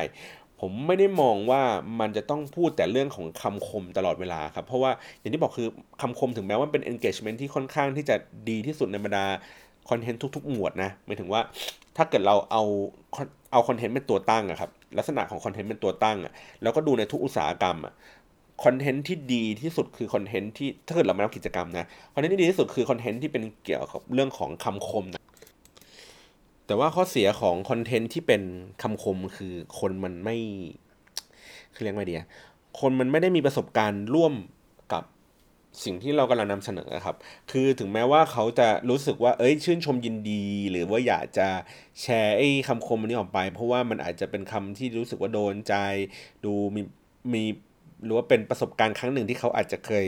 [0.62, 1.62] ผมไม่ได้มองว่า
[2.00, 5.68] มันจะต้องพูดแต่เรื่องของคำคมตลอดเวลาครับ เพราะว่าอย่างที่บอกคือ
[6.02, 8.16] คำคมถึงแม้ว่าเป็น engagement ที่ค่อนข้างที่จะ
[8.50, 9.26] ดีที่สุดในบรรดา
[9.90, 11.42] คอนเทนต์ทุก ๆ หมวดนะหมายถึงว่า
[11.98, 12.64] ถ้าเกิดเราเอา
[13.52, 17.94] เอาคอนเทนต์เป็นตัวตั้งอะครับลักษณะของคอนเทนต์เป็นตัวตั้งอะแล้วก็ดูในทุกอุตสาหกรรมอะ
[18.64, 25.22] คอนเทนต์ที่ดีที่สุดคือคอนเทนต์ที่ถ้าเกิดเราไม่ทำกิจกรรมนะคอนเทนต์ที่ดีที่สุดคือคอนเทนต์ที่เป็นเกี่ยวกับเรื่องของคำคมนะ
[26.66, 28.42] แต่ว่าข้อเสียของคอนเทนต์ที่เป็น
[28.82, 30.38] คำคมคือคนมันไม่
[31.74, 32.26] คือเรียกว่าเดีย
[32.80, 34.34] คนมันไม่ได้มีประสบการณ์ร่วม
[34.94, 35.04] กับ
[35.84, 37.16] สิ่งที่เรากำลังนำเสนอครับ
[37.52, 41.48] คือถึงแม้ว่าเขาจะรู้สึกว่า เอ้ย ชื่นชมยินดี หรือว่าอยากจะ
[42.02, 45.76] แชร์ไอ้คำคมนี้ออกไป เพราะว่ามันอาจจะเป็นคำที่รู้สึกว่าโดนใจ
[46.46, 46.82] ดูมี
[47.34, 47.44] มี
[48.04, 50.06] หรือว่าเป็นประสบการณ์ครั้งหนึ่งที่เขาอาจจะเคย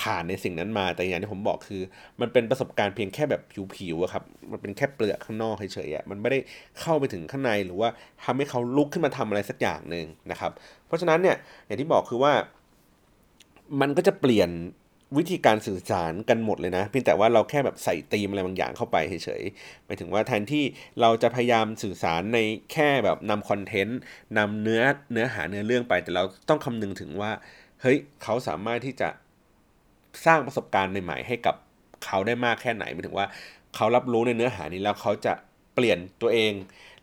[0.00, 1.82] ผ่านในสิ่งนั้นมา แต่อย่างที่ผมบอกคือ
[2.20, 3.42] มันเป็นประสบการณ์เพียงแค่แบบ
[3.76, 6.38] ผิวๆครับ มันเป็นแค่เปลือกข้างนอกเฉยๆมันไม่ได้
[6.80, 7.88] เข้าไปถึงข้างในหรือว่า
[8.24, 10.52] ทำให้เขาลุกขึ้นมาทำอะไรสักอย่างหนึ่งนะครับ
[10.86, 12.32] เพราะฉะนั้นเนี่ยอย่างที่บอกคือว่า
[13.80, 14.50] มันก็จะเปลี่ยน
[15.18, 20.64] วิธีการสื่อสารกันหมดเลยนะ เพียงแต่ว่าเราแค่แบบใส่ตีมอะไรบางอย่างเข้าไปเฉยๆหมายถึงว่าแทนที่
[21.00, 22.38] เราจะพยายามสื่อสารใน
[22.72, 23.98] แค่แบบนำคอนเทนต์
[24.38, 27.30] นำเนื้อเนื้อหาเนื้อเรื่องไป แต่เราต้องคำนึงถึงว่า
[27.80, 29.08] เฮ้ยเขาสามารถที่จะ
[30.26, 31.54] สร้างประสบการณ์ใหม่ ๆ ให้กับ
[32.04, 33.26] เขาได้มากแค่ไหนหมายถึงว่า
[33.74, 35.32] เขารับรู้ในเนื้อหานี้แล้วเขาจะ
[35.74, 36.52] เปลี่ยนตัวเอง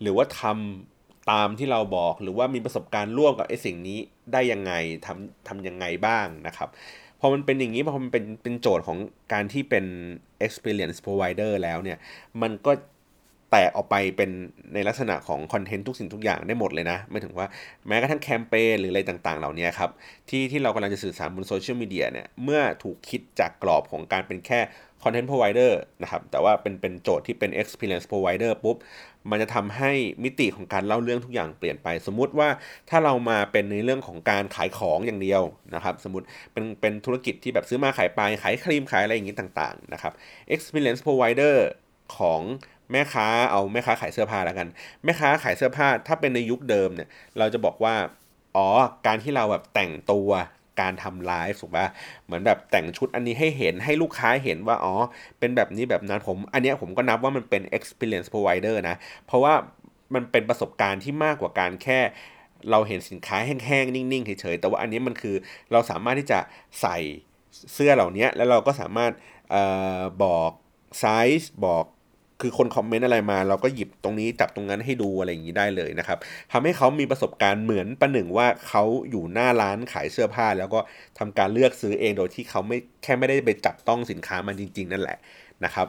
[0.02, 4.00] หรือว่าทำตามที่เราบอกหรือว่ามีประสบการณ์ร่วมกับไอ้สิ่งนี้
[4.34, 4.72] ได้ยังไง
[5.06, 6.70] ทำทำยังไงบ้างนะครับ
[7.19, 8.97] พอมันเป็นอย่างนี้พอมันเป็นเป็นโจทย์ของ
[9.34, 9.86] การที่เป็น
[10.45, 11.97] experience provider แล้วเนี่ย
[12.41, 12.71] มันก็
[13.51, 14.32] แตกออกไปเป็น
[14.73, 17.47] ในลักษณะของคอนเทนต์ทุกสิ่งทุกอย่างได้หมดเลยนะ ไม่ถึงว่า
[17.88, 19.89] แม้กระทั่งแคมเปญหรืออะไรต่างๆ เหล่านี้ครับ
[20.30, 24.60] ที่ที่เรากำลังจะสื่อสารบนโซเชียลมีเดียเนี่ยเมื่อถูกคิดจากกรอบของการเป็นแค่
[25.04, 28.77] content provider นะครับ แต่ว่าเป็นเป็นโจทย์ที่เป็น experience provider ปุ๊บ
[29.32, 29.92] มันจะทำให้
[30.24, 32.50] มิติของการเล่าเรื่องทุกอย่างเปลี่ยนไป สมมุติว่า
[32.90, 35.42] ถ้าเรามาเป็นในเรื่องของการขายของอย่างเดียว
[35.76, 40.13] นะครับ สมมติเป็นเป็นธุรกิจที่แบบซื้อมาขายไปขายครีมขายอะไรอย่างนี้ต่างๆนะครับ
[40.54, 41.56] experience provider
[42.18, 42.42] ของ
[42.92, 44.68] แม่ค้าเอาแม่ค้าขายเสื้อผ้าแล้วกัน
[45.04, 47.10] แม่ค้าขายเสื้อผ้าถ้าเป็นในยุคเดิมเนี่ย
[47.40, 47.96] เราจะบอกว่า
[48.56, 48.68] อ๋อ
[49.08, 50.30] การที่เราแบบแต่งตัว
[50.80, 51.88] การทำไลฟ์ถูกปะ
[52.26, 54.94] เหมือนแบบแต่งชุดอันนี้ให้เห็นให้ลูกค้าเห็นว่า อ๋อ
[55.40, 59.54] เป็นแบบนี้แบบนั้นผมอันนี้ผมก็นับว่ามันเป็น experience provider นะ เพราะว่า
[60.13, 62.00] มันเป็นประสบการณ์ที่มากกว่าการแค่
[62.72, 65.36] เราเห็นสินค้าแห้งๆ นิ่งๆเฉยๆ แต่ว่าอันนี้มันคือ
[65.72, 66.40] เราสามารถที่จะ
[66.82, 66.98] ใส่
[67.74, 69.12] เสื้อเหล่านี้แล้วเราก็สามารถ
[69.54, 69.56] อ
[70.00, 70.52] อบอก
[71.00, 71.06] ไซ
[71.40, 71.86] ส์บอก
[72.41, 76.17] คือคนคอมเมนต์อะไรมา เราก็หยิบตรงนี้จับตรงนั้นให้ดูอะไรอย่างนี้ได้เลยนะครับ
[76.52, 80.80] ทำให้เขามีประสบการณ์เหมือนประหนึ่งว่าเขาอยู่หน้าร้านขายเสื้อผ้า แล้วก็
[81.19, 85.17] ทำการเลือกซื้อเองโดยที่เขาไม่แค่ไม่ได้ไปจับต้องสินค้ามันจริง ๆ นั่นแหละ
[85.65, 85.88] นะครับ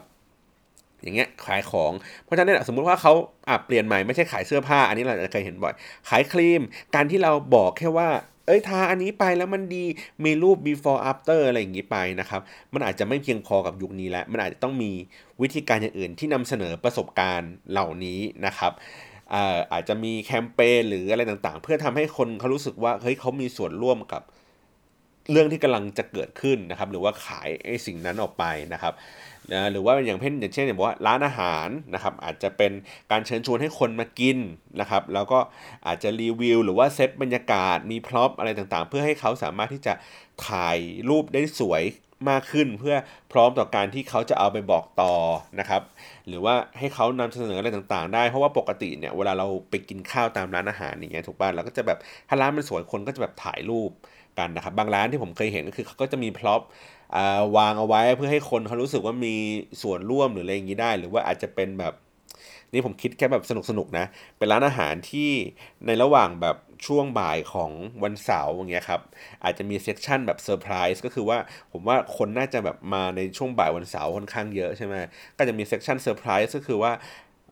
[1.02, 1.92] อย่างเงี้ยขายของ
[2.24, 3.12] เพราะฉะนั้นสมมุติว่าเขา
[3.48, 5.74] อะเปลี่ยนใหม่ไม่ใช่ขายเสื้อผ้า อันนี้เราจะเคยเห็นบ่อย
[6.08, 6.62] ขายครีม
[6.94, 8.08] การที่เราบอกแค่ว่า
[8.48, 9.84] เอ้ยทาอันนี้ไปแล้วมันดี
[10.24, 12.40] มีรูป before after อะไรอย่างนี้ไปนะครับ
[12.74, 14.92] มันอาจจะไม่เพียงพอกับยุคนี้แล้ว มันอาจจะต้องมี
[15.42, 18.72] วิธีการอย่างอื่นที่นำเสนอประสบการณ์เหล่านี้นะครับ
[19.72, 24.22] อาจจะมีแคมเปญหรืออะไรต่างๆ เพื่อทำให้คนเขารู้สึกว่าเฮ้ยเขามีส่วนร่วมกับ
[25.30, 28.94] เรื่องที่กำลังจะเกิดขึ้นนะครับ หรือว่าขายไอ้สิ่งนั้นออกไปนะครับ
[29.52, 32.72] นะหรือว่าอย่างเช่นอย่างเช่นอย่างว่าร้านอาหารนะครับอาจจะเป็น
[33.11, 34.38] การเชิญชวนให้คนมากิน
[34.80, 35.38] นะครับแล้วก็
[35.87, 39.92] อาจจะรีวิว หรือว่าเซตบรรยากาศมีพร็อพอะไรต่างๆ เพื่อให้เขาสามารถที่จะ
[40.48, 41.84] ถ่ายรูปได้สวย
[42.30, 42.96] มากขึ้นเพื่อ
[43.32, 45.14] พร้อมต่อการที่เขาจะเอาไปบอกต่อ
[45.61, 45.82] นะครับ
[46.28, 53.90] หรือว่าให้เขานำเสนออะไรต่างๆ ได้เพราะว่าปกติเนี่ยเวลาเราไปกินข้าวตามร้านอาหารอย่างเงี้ยถูกป่ะเราก็จะแบบถ้าร้านมันสวยคนก็จะแบบถ่ายรูป
[54.38, 56.61] กันนะครับบางร้านที่ผมเคยเห็นก็คือเขาก็จะมี prop
[57.56, 59.34] วางเอาไว้เพื่อให้คนเขารู้สึกว่ามี
[59.82, 61.94] ส่วนร่วมหรืออะไรอย่างนี้ได้ หรือว่าอาจจะเป็นแบบ
[62.72, 64.06] นี่ผมคิดแค่แบบสนุกสนุกนะ
[64.38, 65.30] เป็นร้านอาหารที่
[65.86, 67.70] ในระหว่างแบบช่วงบ่ายของ
[68.02, 69.00] วันเสาร์อย่างเงี้ยครับ
[69.44, 71.38] อาจจะมี session แบบเซอร์ไพรส์ก็คือว่า
[71.72, 74.94] ผมว่าคนน่าจะแบบมาในช่วงบ่ายวันเสาร์ค่อนข้างเยอะใช่ไหม
[75.36, 76.92] ก็จะมี session เซอร์ไพรส์ก็คือว่า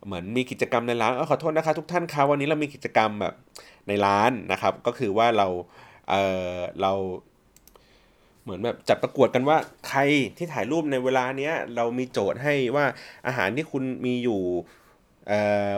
[0.05, 3.33] เหมือนมีกิจกรรมในร้านอขอโทษนะคะทุกท่านครับวันนี้เรามีกิจกรรมแบบ
[3.87, 5.47] ในร้านนะครับ ก็คือว่าเรา
[6.09, 6.15] เอ
[6.53, 6.93] อเรา
[8.47, 9.57] เหมือนแบบจับประกวดกันว่า
[9.87, 9.99] ใคร
[10.37, 12.85] ที่ถ่ายรูปในเวลาเนี้ยเรามีโจทย์ให้ว่า
[13.27, 14.41] อาหารที่คุณมีอยู่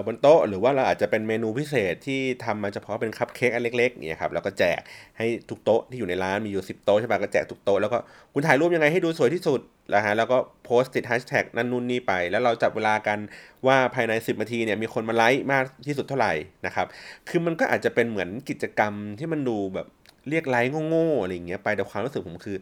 [0.05, 4.81] บนโต๊ะหรือว่าเราอาจจะเป็นเมนูพิเศษที่ทำมาเฉพาะเป็นคัพเค้กอันเล็กๆเนี่ยครับแล้วก็แจก
[5.17, 7.97] ให้ทุกโต๊ะที่อยู่ในร้านมีอยู่ 10 โต๊ะใช่ปะก็แจกทุกโต๊ะแล้วก็
[8.33, 9.59] คุณถ่ายรูปยังไงให้ดูสวยที่สุด
[9.95, 13.19] นะฮะแล้วก็โพสต์ติดแฮชแท็กนั่นนู่นนี่ไป แล้วเราจับเวลากัน
[13.67, 16.33] ว่าภายใน 10 นาทีเนี่ยมีคนมาไลค์มากที่สุดเท่าไหร่
[16.65, 16.87] นะครับ
[17.29, 19.87] คือมันก็อาจจะเป็นเหมือนกิจกรรมที่มันดูแบบ
[20.29, 22.57] เรียกไลค์โง่ๆอะไรอย่างเงี้ยไปแต่ความรู้สึกผมคือ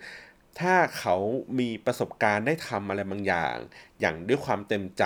[0.59, 1.15] ถ้าเขา
[1.59, 3.55] มีประสบการณ์ได้ทำอะไรบางอย่าง
[4.01, 5.03] อย่างด้วยความเต็มใจ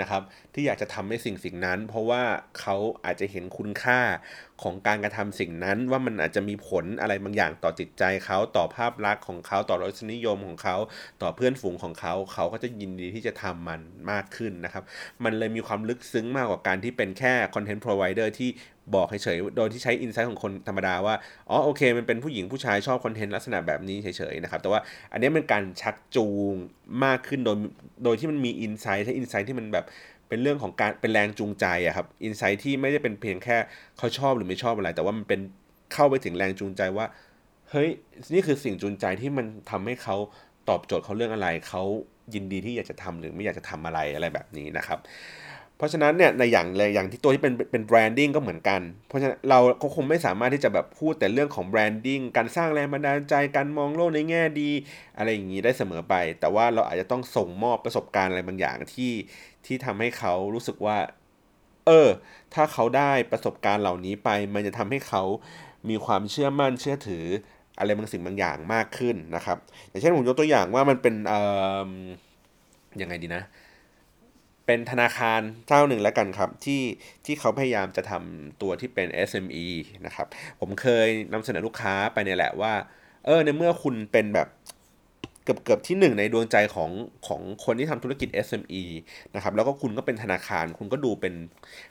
[0.00, 0.22] นะครับ
[0.52, 2.22] ที่อยากจะทำให้สิ่งสิ่งนั้น เพราะว่า
[2.60, 4.00] เขาอาจจะเห็นคุณค่า
[4.62, 10.76] ของการกระทำสิ่งนั้นว่ามันอาจจะมีผลอะไรบางอย่างต่อจิตใจเขาต่อภาพลักษณ์ของเขาต่อรสนิยมของเขา
[11.22, 14.84] ต่อเพื่อนฝูงของเขาเขาก็จะยินดีที่จะทำมันมากขึ้นนะครับ
[15.24, 18.50] มันเลยมีความลึกซึ้งมากกว่าการที่เป็นแค่ content provider ที่
[18.94, 21.14] บอกเฉยๆ โดยที่ใช้ insight ของคนธรรมดาว่า
[21.50, 24.80] อ๋อโอเค มันเป็นผู้หญิงผู้ชายชอบ content ลักษณะแบบนี้เฉยๆ นะครับ แต่ว่า
[25.12, 26.54] อันนี้เป็นการชักจูง
[27.04, 27.56] มากขึ้นโดย
[28.04, 29.86] โดยที่มันมี insight ใช้ insight ที่มันแบบ
[30.30, 33.56] เป็นเรื่องของการเป็นแรงจูงใจอะครับ insight ที่ไม่ได้เป็นเพียงแค่
[33.98, 35.40] เขาชอบหรือไม่ชอบอะไร แต่ว่ามันเป็น
[35.92, 37.06] เข้าไปถึงแรงจูงใจว่า
[37.70, 37.88] เฮ้ย
[38.34, 40.16] นี่คือสิ่งจูงใจที่มันทำให้เขา
[40.68, 41.82] ตอบโจทย์เขาเรื่องอะไรเขา
[42.34, 44.98] ยินดีที่อยากจะทำหรือไม่อยากจะทำอะไรอะไรแบบนี้นะครับ
[45.76, 54.70] เพราะฉะนั้นเนี่ยในอย่างอย่างที่ตัวที่เป็นเป็น branding ก็เหมือนกัน เพราะฉะนั้นเราก็คงไม่สามารถที่จะแบบพูดแต่เรื่องของ branding การสร้างแรงบันดาลใจการมองโลกในแง่ดี
[55.18, 59.12] อะไรอย่างนี้ได้เสมอไป แต่ว่าเราอาจจะต้องส่งมอบประสบการณ์อะไรบางอย่างที่
[59.66, 60.98] ที่ทำให้เขารู้สึกว่า
[61.86, 62.08] เออ
[62.54, 65.22] ถ้าเขาได้ประสบการณ์เหล่านี้ไป มันจะทำให้เขา
[65.88, 67.24] มีความเชื่อมั่นเชื่อถือ
[67.78, 71.40] อะไรบางสิ่งบางอย่างมากขึ้นนะครับ อย่างเช่นผมยกตัวอย่างว่ามันเป็นเอ่
[71.88, 71.90] อ
[73.00, 73.42] ยังไงดีนะ
[74.66, 76.82] เป็นธนาคารเจ้าหนึ่งแล้วกันครับ ที่
[77.24, 79.66] ที่เขาพยายามจะทำตัวที่เป็น SME
[80.06, 80.26] นะครับ
[80.60, 82.72] ผมเคยนำเสนอลูกค้าไปเนี่ยแหละว่า
[83.26, 84.48] เออในเมื่อคุณเป็นแบบ
[85.44, 86.90] เกือบเกือบที่หนึ่งในดวงใจของ
[87.26, 88.82] ของคนที่ทำธุรกิจ SME
[89.34, 91.34] นะครับแล้วก็คุณก็เป็นธนาคาร คุณก็ดูเป็น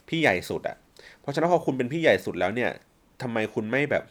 [0.08, 0.76] พี่ใหญ่สุดอะ่ะ
[1.20, 2.70] เพราะฉะนั้นพอคุณเป็นพี่ใหญ่สุดแล้วเนี่ย
[3.22, 4.04] ทำไมคุณไม่แบบ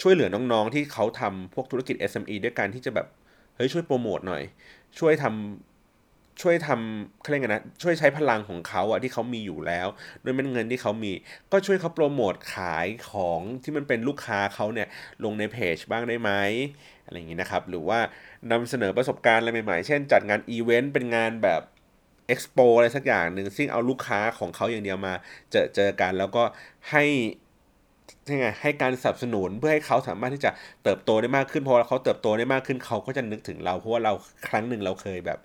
[0.00, 3.06] ช่วยเหลือน้องๆที่เขาทำพวกธุรกิจ SME ด้วยการที่จะแบบ
[3.56, 4.42] เฮ้ยช่วยโปรโมทหน่อย
[4.98, 5.67] ช่วยทำ
[6.42, 9.88] ช่วยทำเขาเรียกไงนะช่วยใช้พลังของเขาอะที่เขามีอยู่แล้ว
[10.24, 11.12] ด้วยเงินที่เขามี
[11.52, 14.88] ก็ช่วยเขาโปรโมทขายของที่มันเป็นลูกค้าเขาเนี่ย
[15.24, 16.30] ลงในเพจบ้างได้ไหม
[17.04, 17.98] อะไรอย่างนี้นะครับ หรือว่า
[18.50, 21.62] นำเสนอประสบการณ์อะไรใหม่ๆ เช่นจัดงานอีเวนต์เป็นงานแบบ
[22.26, 25.14] เอ็กซ์โปอะไรสักอย่างหนึ่งซึ่งเอาลูกค้าของเขาอย่างเดียวมา
[25.50, 26.42] เจอเจอกันแล้วก็
[26.90, 27.04] ให้
[28.32, 30.50] ยังไงให้การสนับสนุนเพื่อให้เขาสามารถที่จะ
[30.84, 34.12] เติบโตได้มากขึ้นพอเขาเติบโตได้มากขึ้นเขาก็จะนึกถึงเราเพราะว่าเรา
[34.48, 35.38] ครั้งหนึ่งเราเคยแบบ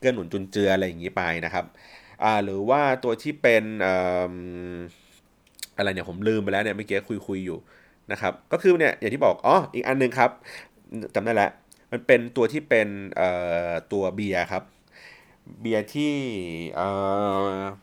[0.00, 1.64] เกื้อหนุนจุนเจืออะไรอย่างนี้ไปนะครับ
[2.22, 3.64] อ่าหรือว่าตัวที่เป็น
[5.76, 7.58] อะไรเนี่ยผมลืมไปแล้วเนี่ยเมื่อกี้คุยคุยอยู่
[8.12, 10.30] นะครับก็คือเนี่ยอย่างที่บอกอ๋ออีกอันนึงครับ
[11.14, 11.50] จำได้แล้ว
[11.92, 12.88] มันเป็นตัวที่เป็น
[13.92, 14.62] ตัวเบียร์ครับ
[15.60, 16.12] เบียร์ที่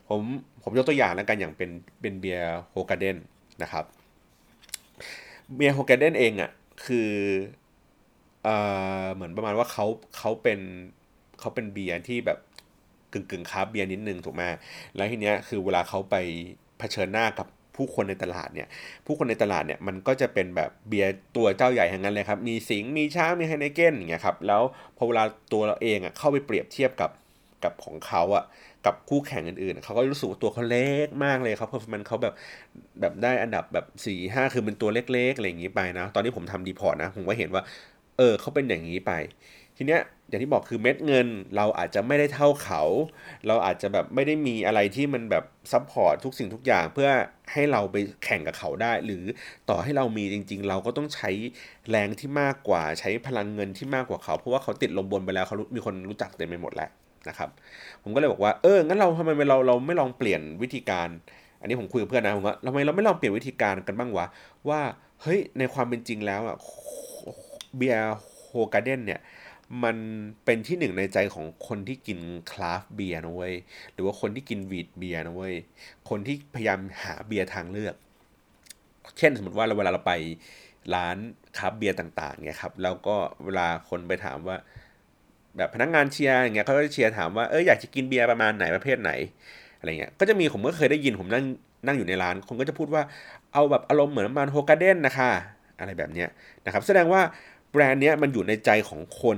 [0.08, 0.21] ผม
[0.63, 1.69] ผมยกตัวอย่างแล้วกันอย่างเป็น
[2.01, 3.17] เป็นเบียร์ Hoegaarden
[3.62, 3.86] นะครับ
[5.56, 6.51] เบียร์ Hoegaarden เองอะ่ะ
[6.86, 7.12] คือ
[8.43, 8.49] เอ
[9.03, 9.86] อเหมือนประมาณว่าเขา
[10.17, 10.60] เขาเป็น
[11.39, 12.39] เขาเป็นเบียร์ที่แบบ
[13.13, 14.41] กึ่งกึ่ง craft beer นิดนึงถูกไหม
[14.95, 16.15] แล้วทีเนี้ยคือเวลาเขาไป
[16.80, 18.67] เผชิญหน้ากับผู้คนในตลาดเนี่ย
[19.06, 24.62] ผู้คนในตลาดเนี่ยมันก็จะเป็นแบบเบียร์ตัวเจ้าใหญ่ทั้งนั้นเลยครับ มีสิงห์มีช้างมี Heineken อย่างเงี้ยครับ แล้ว
[24.97, 25.23] พอเวลา
[25.54, 27.12] ตัวเราเองอะเข้าไปเปรียบเทียบกับ
[27.63, 28.43] กับของเขาอะ
[28.86, 32.34] กับคู่แข่งอื่นๆ เขาก็รู้สึกว่าตัวเขาเล็กมากเลยครับเพราะมันเขาแบบ
[33.02, 37.63] แบบได้อันดับแบบสี่ห้าคือเป็นตัวเล็กๆอะไรอย่างนี้ไปนะ ตอนนี้ผมทำ report นะ ผมก็เห็นว่า
[38.17, 39.12] เออเขาเป็นอย่างนี้ไป
[39.77, 42.81] ทีเนี้ยอย่างที่บอกคือเม็ดเงินเราอาจจะไม่ได้เท่าเขา
[43.47, 47.09] เราอาจจะแบบไม่ได้มีอะไรที่มันแบบ support ทุกสิ่งทุกอย่างเพื่อ
[47.53, 49.23] ให้เราไปแข่งกับเขาได้ หรือ
[49.69, 51.29] ต่อให้เรามีจริง ๆ เราก็ต้องใช้
[51.89, 56.89] แรงที่มากกว่าใช้พลังเงินที่มากกว่าเขา เพราะว่าเขาติดลมบนไปแล้วเขามีคนรู้จักเต็มไปหมดแล้ว
[57.29, 57.49] นะครับ
[58.03, 61.09] ผมก็เลยบอกว่าเอองั้นเราทำไมเราเราไม่ลองเปลี่ยนวิธีการ
[61.59, 64.25] อันนี้ผมคุยกับเพื่อนนะผมว่าทำไมเราไม่ลองเปลี่ยนวิธีการกันบ้างวะ
[64.69, 64.81] ว่า
[65.21, 66.57] เฮ้ยในความเป็นจริงแล้วอะ
[67.77, 68.15] เบียร์
[68.49, 69.19] โฮกาเดนเนี่ย
[69.84, 69.97] มัน
[70.45, 72.19] เป็นที่หนึ่งในใจของคนที่กิน
[72.51, 73.53] คราฟเบียร์นะเว้ย
[73.93, 75.56] หรือว่าคนที่กินวีดเบียร์นะเว้ย
[76.10, 77.95] คนที่พยายามหาเบียร์ทางเลือก
[79.17, 80.13] เช่นสมมติว่าเราเวลาเราไป
[80.95, 81.17] ร้าน
[81.57, 84.58] craft beer ต่างๆเนี่ยครับแล้วก็เวลาคนไปถามว่า
[85.58, 89.12] แบบพนักงานเชียร์อย่างเงี้ยเขาก็จะเชียร์ถามว่าเอออยากจะกินเบียร์ประมาณไหนประเภทไหน
[89.80, 91.45] อะไรเงี้ยก็จะมีผมก็เคยได้ยินผมนั่ง
[91.86, 93.03] นั่งอยู่ในร้านคนก็จะพูดว่า
[93.53, 95.30] เอาแบบอารมณ์เหมือนมัน Hoegaarden นะคะ
[95.80, 96.30] อะไรแบบเนี้ย
[96.65, 97.21] นะครับ แสดงว่า
[97.71, 99.38] แบรนด์เนี้ยมันอยู่ในใจของคน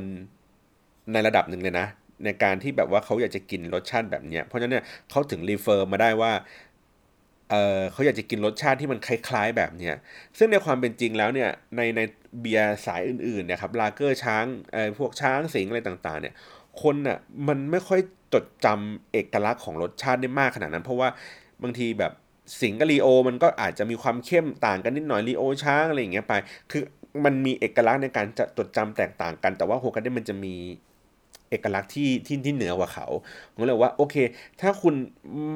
[1.11, 1.87] ในระดับหนึ่งเลยนะ
[2.25, 6.31] ในการที่แบบว่าเขาอยากจะกินรสชาติแบบเนี้ยเพราะฉะนั้นเนี่ยเขาถึง refer มาได้ว่า
[7.51, 9.95] เออเขาอยากจะกินรสชาติที่มันคล้าย ๆ แบบเนี้ย
[10.37, 12.01] ซึ่งในความเป็นจริงแล้วเนี่ยในใน
[12.41, 16.33] เบียร์สายอื่นๆเนี่ยครับลาเกอร์ช้างเออพวกช้างสิงห์อะไรต่างๆ เนี่ย
[16.81, 17.99] คนอะมันไม่ค่อย
[18.33, 21.09] จดจำเอกลักษณ์ของรสชาติได้มากขนาดนั้น เพราะว่า
[21.63, 22.11] บางทีแบบ
[22.61, 26.33] สิงห์กับลีโอ มันก็อาจจะมีความเข้มต่างกันนิดหน่อยลีโอช้างอะไรอย่างเงี้ยไป
[26.71, 26.83] คือ
[27.25, 30.55] มันมีเอกลักษณ์ในการจะจดจำแตกต่างกัน แต่ว่า Hoegaarden มันจะมี
[31.49, 33.07] เอกลักษณ์ที่ที่ที่เหนือกว่าเขา
[33.53, 34.15] ผมเลยว่าโอเค
[34.61, 34.93] ถ้าคุณ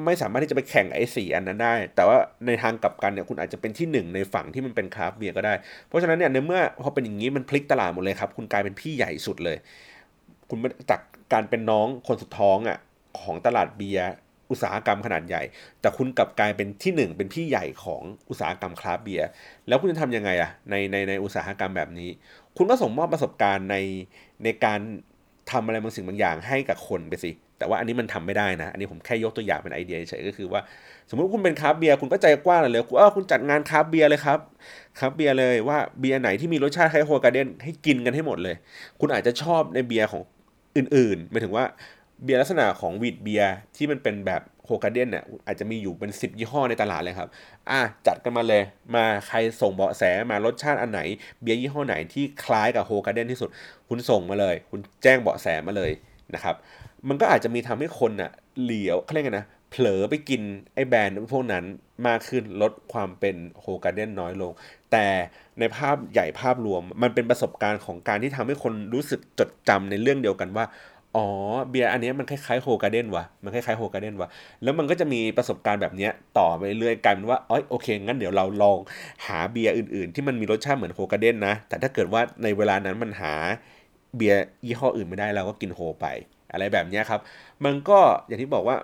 [0.04, 5.54] ไม่สามารถที่จะไปแข่งไอ้สี่อันนั้นได้ แต่ว่าในทางกลับกันเนี่ยคุณอาจจะเป็นที่หนึ่งในฝั่งที่มันเป็นคราฟเบียก็ได้
[5.88, 9.56] เพราะฉะนั้นเนี่ยในเมื่อพอเป็นอย่างนี้มันพลิกตลาดหมดเลยครับ คุณกลายเป็นพี่ใหญ่สุดเลย
[10.50, 10.58] คุณ
[10.90, 11.00] จาก
[11.32, 12.78] การเป็นน้องคนสุดท้องอะ
[13.20, 14.08] ของตลาดเบียร์
[14.54, 15.42] อุตสาหกรรมขนาดใหญ่
[15.80, 19.28] แต่คุณกลับกลายเป็นที่หนึ่งเป็นพี่ใหญ่ของอุตสาหกรรมคราฟเบียร์
[19.68, 22.10] แล้วคุณจะทำยังไงอะในในในอุตสาหกรรมแบบนี้
[22.56, 23.76] คุณก็ส่งมอบประสบการณ์ใน
[24.44, 24.80] ในการ
[25.50, 30.60] ทำอะไรบางสิ่งบางอย่างให้กับคนไปสิ แต่ว่าอันนี้มันทำไม่ได้นะ อันนี้ผมแค่ยกตัวอย่างเป็นไอเดียเฉยก็คือว่า
[31.08, 34.38] สมมติคุณเป็น craft beer คุณก็ใจกว้างเลยคุณเออคุณจัดงาน craft beer เลยครับ
[34.98, 38.56] craft beer เลยว่าเบียร์ไหนที่มีรสชาติคล้าย Hoegaarden ให้กินกันให้หมดเลย
[39.00, 40.22] คุณอาจจะชอบในเบียร์ของ
[40.76, 41.64] อื่นๆหมายถึงว่า
[42.24, 47.28] เบียร์ลักษณะของ wheat beer ที่มันเป็นแบบ Hoegaarden เนี่ยอาจจะมีอยู่เป็นสิบยี่ห้อในตลาดเลยครับ
[47.70, 48.62] อะจัดกันมาเลย
[48.94, 51.00] มาใครส่งเบาะแสมารสชาติอันไหน
[51.42, 53.48] เบียร์ยี่ห้อไหนที่คล้ายกับ Hoegaarden ที่สุด
[53.88, 55.90] คุณส่งมาเลย คุณแจ้งเบาะแสมาเลย
[56.34, 56.54] นะครับ
[57.08, 58.30] มันก็อาจจะมีทำให้คนอะ
[58.62, 60.42] เหลียวเขาเรียกกันะเผลอไปกิน
[60.74, 61.64] ไอ้แบรนด์พวกนั้น
[62.06, 64.52] มากขึ้นลดความเป็น Hoegaarden น้อยลง
[64.92, 65.06] แต่
[65.58, 70.64] ในภาพใหญ่ภาพรวมมันเป็นประสบการณ์ของการที่ทำให้คนรู้สึกจดจำในเรื่องเดียวกันว่า
[71.16, 71.26] อ๋อ
[71.70, 74.28] เบียร์อันนี้มันคล้ายๆ Hoegaarden ว่ะมันคล้ายๆ Hoegaarden ว่ะ
[74.62, 76.08] แล้วมันก็จะมีประสบการณ์แบบนี้
[76.38, 78.78] ต่อไปเรื่อยกลายเป็นว่าอ๋อโอเค งั้นเดี๋ยวเราลอง
[79.26, 83.34] หาเบียร์อื่น ๆ ที่มันมีรสชาติเหมือนโฮการ์เดนนะแต่ถ้าเกิดว่าในเวลานั้นมันหา
[84.16, 86.06] เบียร์ยี่ห้ออื่นไม่ได้เราก็กินโฮไป
[86.52, 87.20] อะไรแบบนี้ครับ
[87.64, 87.98] มันก็
[88.28, 88.76] อย่างที่บอกว่า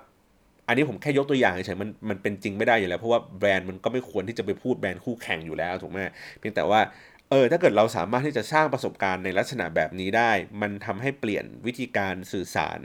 [0.66, 5.99] อันนี้ผมแค่ยกตัวอย่างเฉยๆมันมันเป็นจริงไม่ได้อยู่แล้วเพราะว่าแบรนด์มันก็ไม่ควรที่จะไปพูดแบรนด์คู่แข่งอยู่แล้วถูกไหม
[6.39, 6.81] เพียงแต่ว่า
[7.31, 12.81] เออถ้าเกิดเราสามารถที่จะสร้างประสบการณ์ในลักษณะแบบนี้ได้ มันทำให้เปลี่ยนวิธีการสื่อสาร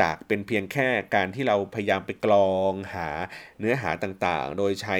[0.00, 3.08] จากเป็นเพียงแค่การที่เราพยายามไปกรองหา
[3.60, 4.96] เนื้อหาต่างๆ โดยใช้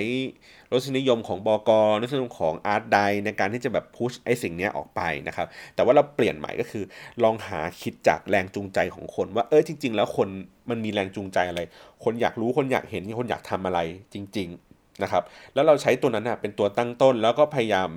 [0.73, 6.85] รสนิยมของบอกรรสนิยมของอาร์ตไดในการที่จะแบบพุชไอ้สิ่งนี้ออกไปนะครับ แต่ว่าเราเปลี่ยนใหม่ก็คือ
[7.23, 10.29] ลองหาคิดจากแรงจูงใจของคน ว่าเออจริง ๆ แล้วคน
[10.71, 11.61] มันมีแรงจูงใจอะไร
[12.05, 13.81] คนอยากรู้คนอยากเห็นคนอยากทำอะไร
[14.15, 15.23] จริง ๆนะครับ
[15.55, 17.91] แล้วเราใช้ตัวนั้นนะเป็นตัวตั้งต้นแล้วก็พยายาม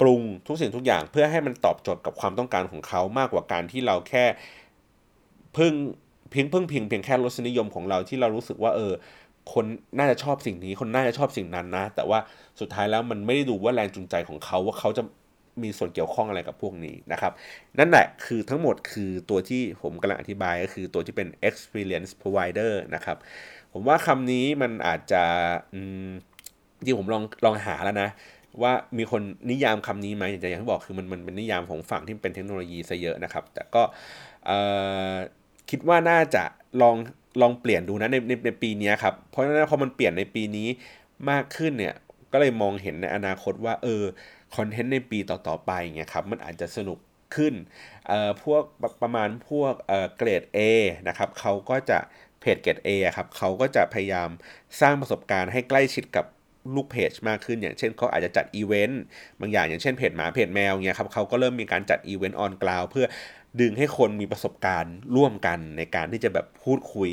[0.00, 4.24] ปรุงทุกสิ่งทุกอย่างเพื่อให้มันตอบโจทย์กับความต้องการของเขามากกว่าการที่เราแค่
[5.56, 5.72] พึ่ง
[6.30, 8.92] เพียงพึ่งเพียงเพียงแค่รสนิยมของเราที่เรารู้สึกว่าเออ
[9.52, 9.64] คน
[9.98, 12.18] น่าจะชอบสิ่งนี้ คนน่าจะชอบสิ่งนั้นนะ แต่ว่า
[12.60, 15.02] สุดท้ายแล้วมันไม่ได้ดูว่าแรงจูงใจของเขาว่าเขาจะ
[15.62, 17.32] มีส่วนเกี่ยวข้องอะไรกับพวกนี้นะครับ
[17.78, 23.16] นั่นแหละคือทั้งหมดคือตัวที่ผมกำลังอธิบายก็คือตัวที่เป็น experience provider นะครับ
[23.72, 25.22] ผมว่าคำนี้มันอาจจะ
[26.84, 28.10] ที่ผมลองลองหาแล้วนะ
[28.62, 33.82] ว่ามีคนนิยามคำนี้ไหมอย่างที่บอกคือมันมันเป็นนิยามของฝั่งที่เป็นเทคโนโลยีซะเยอะนะครับ แต่ก็
[35.70, 36.44] คิดว่าน่าจะ
[36.82, 36.96] ลอง
[37.40, 40.68] ลองเปลี่ยนดูนะในในในปีนี้ครับ เพราะฉะนั้นพอมันเปลี่ยนในปีนี้
[41.30, 41.94] มากขึ้นเนี่ย
[42.32, 44.02] ก็เลยมองเห็นในอนาคตว่าเออ
[44.56, 46.98] content ในปีต่อๆไปเงี้ยครับมันอาจจะสนุก
[47.36, 47.54] ขึ้น
[48.06, 48.62] เอ่อพวก
[49.02, 50.58] ประมาณพวกเอ่อเกรด A
[51.08, 51.98] นะครับเขาก็จะ
[52.40, 54.28] เพจเกรด A ครับเขาก็จะพยายาม
[54.80, 56.26] สร้างประสบการณ์ให้ใกล้ชิดกับ
[56.74, 59.02] ลูกเพจมากขึ้น อย่างเช่นเขาอาจจะจัดอีเวนต์
[59.40, 63.06] บางอย่างอย่างเช่นเพจหมาเพจแมวเงี้ยครับเขาก็เริ่มมีการจัด event on ground เพื่อ
[63.60, 67.10] ดึงให้คนมีประสบการณ์ร่วมกันในการที่จะแบบพูดคุย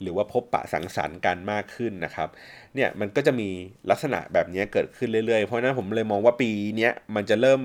[0.00, 2.28] หรือว่าพบปะสังสรรค์กันมากขึ้นนะครับ
[2.74, 3.48] เนี่ยมันก็จะมี
[3.90, 7.60] ลักษณะแบบนี้เกิดขึ้นเรื่อยๆ เพราะนั้นผมเลยมองว่าปีนี้มันจะเริ่ม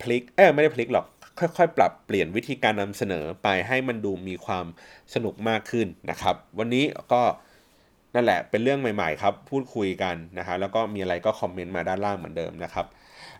[0.00, 1.06] พลิกเออไม่ได้พลิกหรอก
[1.38, 4.66] ค่อยๆ ปรับเปลี่ยนวิธีการนำเสนอไปให้มันดูมีความ
[5.14, 7.22] สนุกมากขึ้นนะครับ วันนี้ก็
[8.14, 12.86] นั่นแหละเป็นเรื่องใหม่ ๆ ครับ พูดคุยกันนะครับแล้วก็มีอะไรก็คอมเมนต์มาด้านล่างเหมือนเดิมนะครับ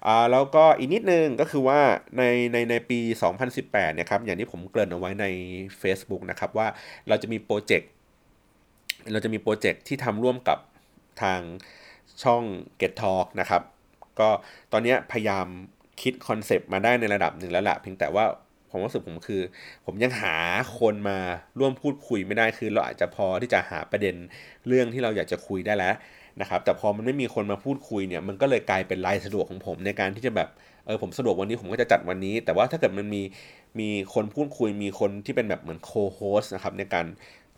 [0.07, 1.81] อ่าแล้วก็อีกนิดนึงก็คือว่า
[2.19, 2.99] ในในในปี
[3.47, 5.27] 2018เนี่ยครับอย่างที่ผมเกริ่นเอาไว้ใน
[5.83, 6.67] Facebook นะครับว่า
[7.09, 7.91] เราจะมี project
[9.13, 10.59] เราจะมี project ที่ทำร่วมกับ
[11.23, 11.41] ทาง
[12.23, 12.43] ช่อง
[12.81, 13.63] Get Talk นะครับ
[14.21, 14.29] ก็
[14.73, 15.47] ตอนนี้พยายาม
[16.03, 18.25] คิด concept มาได้ในระดับหนึ่งแล้วละเพียงแต่ว่า
[18.71, 19.43] ผมรู้สึกผมคือ
[19.87, 20.35] ผมยังหา
[20.79, 21.19] คนมา
[21.59, 24.15] ร่วมพูดคุยไม่ได้คือเราอาจจะพอที่จะหาประเด็น
[24.67, 25.95] เรื่องที่เราอยากจะคุยได้แล้ว
[26.41, 30.49] นะครับแต่พอมันไม่มีคนมาพูดคุยเนี่ยมันก็เลยกลายเป็นลายสะดวกของผมในการที่จะแบบ
[30.87, 33.23] เออผมสะดวกวันนี้ผมก็จะจัดวันนี้ แต่ว่าถ้าเกิดมันมี
[33.81, 37.07] มีคนพูดคุยมีคนที่เป็นแบบเหมือนโคโฮสนะครับในการ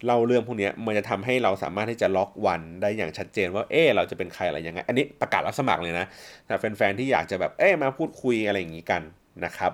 [0.07, 6.07] เล่าเรื่องพวกนี้มันจะทำให้เราสามารถที่จะล็อกวันได้อย่างชัดเจนว่าเออเราจะเป็นใครอะไรยังไง อันนี้ประกาศรับสมัครเลยนะ
[6.47, 9.03] แต่แฟนๆที่อยากจะแบบเออมาพูดคุยอะไรอย่างนี้กัน
[9.45, 9.73] นะครับ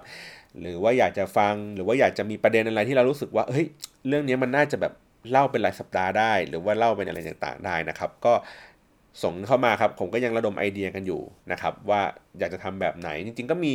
[0.61, 3.67] หรือว่าอยากจะฟังหรือว่าอยากจะมีประเด็นอะไรที่เรารู้สึกว่าเฮ้ย
[4.09, 4.93] เรื่องนี้มันน่าจะแบบ
[5.31, 8.33] เล่าเป็นรายสัปดาห์ได้ หรือว่าเล่าเป็นอะไรต่างๆได้นะครับ ก็
[9.23, 11.21] ส่งเข้ามาครับ ผมก็ยังระดมไอเดียกันอยู่
[11.53, 12.03] นะครับ ว่า
[12.39, 13.75] อยากจะทำแบบไหน จริงๆ ก็มี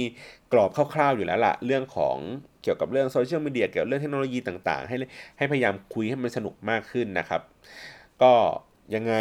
[0.53, 2.17] กรอบคร่าวๆอยู่แล้วละเรื่องของ
[2.63, 4.95] เกี่ยวกับเรื่องโซเชียลมีเดียเกี่ยวกับเรื่องเทคโนโลยีต่าง ๆ ให้
[5.38, 7.41] ให้พยายามคุยให้มันสนุกมากขึ้นนะครับ
[8.21, 8.34] ก็
[8.95, 9.13] ยังไง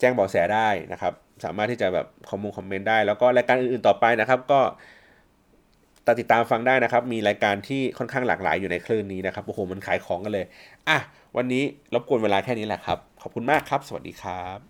[0.00, 1.12] แจ้งเบอกแสได้นะครับ
[1.44, 4.60] สามารถที่จะแบบคอมมงคอมเมนต์ได้ แล้วก็รายการอื่นๆต่อไปนะครับ ก็
[6.20, 10.46] ติดตามฟังได้นะครับ มีรายการที่ค่อนข้างหลากหลายอยู่ในคลื่นนี้นะครับ โอ้โห มันขายของกันเลย
[10.88, 10.98] อะ
[11.36, 11.62] วันนี้
[11.94, 14.69] รบกวนเวลาแค่นี้แหละครับ ขอบคุณมากครับ สวัสดีครับ